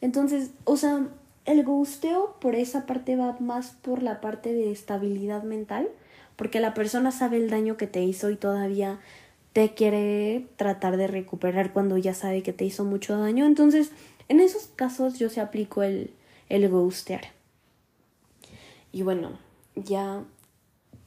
Entonces, 0.00 0.50
o 0.64 0.76
sea, 0.76 1.06
el 1.44 1.64
gusteo 1.64 2.34
por 2.40 2.56
esa 2.56 2.86
parte 2.86 3.14
va 3.14 3.36
más 3.38 3.76
por 3.82 4.02
la 4.02 4.20
parte 4.20 4.52
de 4.52 4.72
estabilidad 4.72 5.44
mental, 5.44 5.88
porque 6.34 6.58
la 6.58 6.74
persona 6.74 7.12
sabe 7.12 7.36
el 7.36 7.50
daño 7.50 7.76
que 7.76 7.86
te 7.86 8.02
hizo 8.02 8.30
y 8.30 8.36
todavía 8.36 8.98
te 9.52 9.74
quiere 9.74 10.46
tratar 10.56 10.96
de 10.96 11.06
recuperar 11.06 11.72
cuando 11.72 11.98
ya 11.98 12.14
sabe 12.14 12.42
que 12.42 12.52
te 12.52 12.64
hizo 12.64 12.84
mucho 12.84 13.18
daño. 13.18 13.46
Entonces, 13.46 13.90
en 14.28 14.40
esos 14.40 14.66
casos 14.76 15.18
yo 15.18 15.28
se 15.28 15.40
aplico 15.40 15.82
el, 15.82 16.10
el. 16.48 16.70
Y 18.92 19.02
bueno, 19.02 19.38
ya 19.74 20.24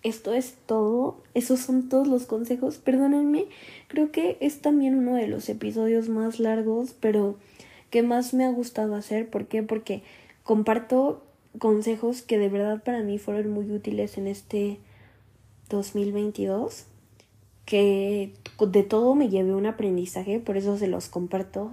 esto 0.03 0.33
es 0.33 0.55
todo. 0.67 1.23
Esos 1.33 1.59
son 1.59 1.89
todos 1.89 2.07
los 2.07 2.25
consejos. 2.25 2.77
Perdónenme, 2.77 3.47
creo 3.87 4.11
que 4.11 4.37
es 4.39 4.61
también 4.61 4.95
uno 4.95 5.15
de 5.15 5.27
los 5.27 5.49
episodios 5.49 6.09
más 6.09 6.39
largos, 6.39 6.95
pero 6.99 7.37
que 7.89 8.03
más 8.03 8.33
me 8.33 8.45
ha 8.45 8.51
gustado 8.51 8.95
hacer. 8.95 9.29
¿Por 9.29 9.47
qué? 9.47 9.63
Porque 9.63 10.03
comparto 10.43 11.23
consejos 11.57 12.21
que 12.21 12.37
de 12.37 12.49
verdad 12.49 12.83
para 12.83 13.01
mí 13.01 13.17
fueron 13.17 13.49
muy 13.51 13.71
útiles 13.71 14.17
en 14.17 14.27
este 14.27 14.79
2022. 15.69 16.85
Que 17.65 18.33
de 18.59 18.83
todo 18.83 19.15
me 19.15 19.29
llevé 19.29 19.55
un 19.55 19.65
aprendizaje, 19.65 20.39
por 20.39 20.57
eso 20.57 20.77
se 20.77 20.87
los 20.87 21.09
comparto 21.09 21.71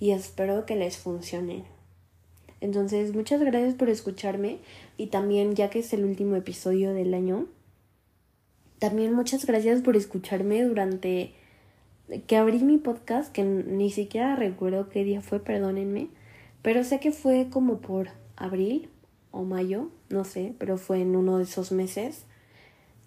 y 0.00 0.10
espero 0.10 0.66
que 0.66 0.76
les 0.76 0.96
funcione. 0.96 1.64
Entonces, 2.60 3.14
muchas 3.14 3.40
gracias 3.40 3.74
por 3.74 3.88
escucharme 3.88 4.58
y 4.96 5.06
también 5.08 5.54
ya 5.54 5.70
que 5.70 5.78
es 5.78 5.92
el 5.92 6.04
último 6.04 6.34
episodio 6.34 6.92
del 6.92 7.14
año, 7.14 7.46
también 8.78 9.12
muchas 9.12 9.44
gracias 9.44 9.82
por 9.82 9.96
escucharme 9.96 10.62
durante 10.62 11.32
que 12.26 12.36
abrí 12.36 12.60
mi 12.60 12.78
podcast, 12.78 13.32
que 13.32 13.42
ni 13.42 13.90
siquiera 13.90 14.36
recuerdo 14.36 14.88
qué 14.88 15.04
día 15.04 15.20
fue, 15.20 15.40
perdónenme, 15.40 16.08
pero 16.62 16.84
sé 16.84 17.00
que 17.00 17.10
fue 17.10 17.48
como 17.50 17.78
por 17.78 18.08
abril 18.36 18.88
o 19.30 19.42
mayo, 19.42 19.90
no 20.08 20.24
sé, 20.24 20.54
pero 20.58 20.78
fue 20.78 21.00
en 21.00 21.16
uno 21.16 21.38
de 21.38 21.44
esos 21.44 21.72
meses. 21.72 22.24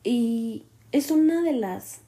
Y 0.03 0.65
es 0.91 1.09
una 1.09 1.41
de 1.41 1.53
las 1.53 2.01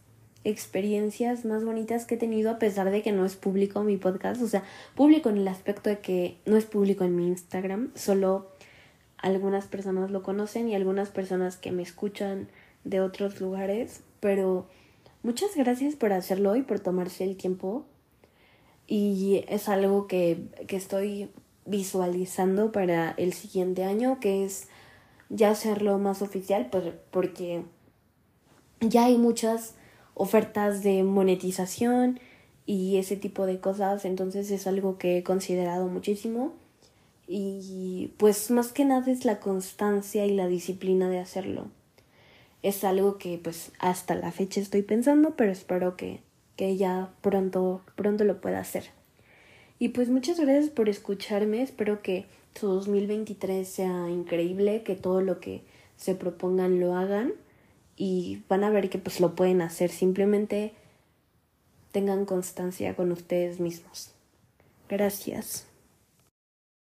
experiencias 0.44 1.46
más 1.46 1.64
bonitas 1.64 2.06
que 2.06 2.16
he 2.16 2.18
tenido 2.18 2.52
a 2.52 2.60
pesar 2.60 2.92
de 2.92 3.02
que 3.02 3.12
no 3.12 3.26
es 3.26 3.36
público 3.36 3.84
mi 3.84 3.98
podcast, 3.98 4.42
o 4.42 4.48
sea, 4.48 4.64
público 4.96 5.30
en 5.30 5.38
el 5.38 5.48
aspecto 5.48 5.90
de 5.90 6.00
que 6.00 6.38
no 6.46 6.58
es 6.58 6.66
público 6.66 7.04
en 7.04 7.16
mi 7.16 7.28
Instagram, 7.28 7.92
solo 7.96 8.50
algunas 9.18 9.68
personas 9.68 10.12
lo 10.12 10.22
conocen 10.22 10.68
y 10.68 10.76
algunas 10.76 11.10
personas 11.10 11.56
que 11.56 11.72
me 11.72 11.82
escuchan 11.82 12.50
de 12.84 13.00
otros 13.00 13.40
lugares, 13.40 14.02
pero 14.20 14.68
muchas 15.22 15.56
gracias 15.56 15.96
por 15.96 16.12
hacerlo 16.12 16.56
y 16.58 16.62
por 16.62 16.82
tomarse 16.82 17.24
el 17.24 17.38
tiempo. 17.38 17.86
Y 18.86 19.46
es 19.48 19.70
algo 19.70 20.08
que, 20.08 20.50
que 20.68 20.76
estoy 20.76 21.30
visualizando 21.66 22.74
para 22.74 23.12
el 23.12 23.32
siguiente 23.32 23.86
año, 23.86 24.20
que 24.20 24.44
es 24.44 24.68
ya 25.30 25.52
hacerlo 25.52 25.98
más 26.00 26.22
oficial, 26.22 26.70
porque 27.10 27.64
ya 28.82 29.06
hay 29.06 29.18
muchas 29.18 29.76
ofertas 30.16 30.84
de 30.84 31.04
monetización 31.04 32.20
y 32.66 32.98
ese 32.98 33.16
tipo 33.16 33.46
de 33.46 33.60
cosas, 33.60 34.06
entonces 34.06 34.52
es 34.52 34.68
algo 34.68 34.98
que 34.98 35.18
he 35.18 35.24
considerado 35.24 35.88
muchísimo 35.88 36.54
y 37.28 38.12
pues 38.18 38.52
más 38.52 38.72
que 38.72 38.86
nada 38.86 39.12
es 39.12 39.26
la 39.26 39.40
constancia 39.40 40.26
y 40.26 40.34
la 40.34 40.48
disciplina 40.48 41.10
de 41.10 41.20
hacerlo. 41.20 41.68
Es 42.62 42.84
algo 42.84 43.18
que 43.18 43.38
pues 43.38 43.72
hasta 43.80 44.16
la 44.16 44.32
fecha 44.32 44.62
estoy 44.62 44.84
pensando, 44.84 45.36
pero 45.36 45.52
espero 45.52 45.98
que, 45.98 46.22
que 46.56 46.78
ya 46.78 47.12
pronto, 47.22 47.82
pronto 47.96 48.24
lo 48.24 48.40
pueda 48.40 48.60
hacer. 48.60 48.86
Y 49.80 49.90
pues 49.90 50.10
muchas 50.10 50.40
gracias 50.40 50.70
por 50.70 50.88
escucharme, 50.88 51.62
espero 51.62 52.02
que 52.02 52.26
su 52.56 52.68
2023 52.68 53.68
sea 53.68 54.10
increíble, 54.10 54.84
que 54.84 54.96
todo 54.96 55.22
lo 55.22 55.40
que 55.40 55.64
se 55.98 56.16
propongan 56.16 56.80
lo 56.80 56.96
hagan 56.96 57.34
y 57.96 58.44
van 58.50 58.64
a 58.64 58.70
ver 58.70 58.90
que 58.90 58.98
pues 58.98 59.20
lo 59.20 59.36
pueden 59.36 59.62
hacer, 59.62 59.92
simplemente 59.92 60.74
tengan 61.92 62.26
constancia 62.26 62.96
con 62.96 63.12
ustedes 63.12 63.60
mismos. 63.60 64.12
Gracias. 64.90 65.68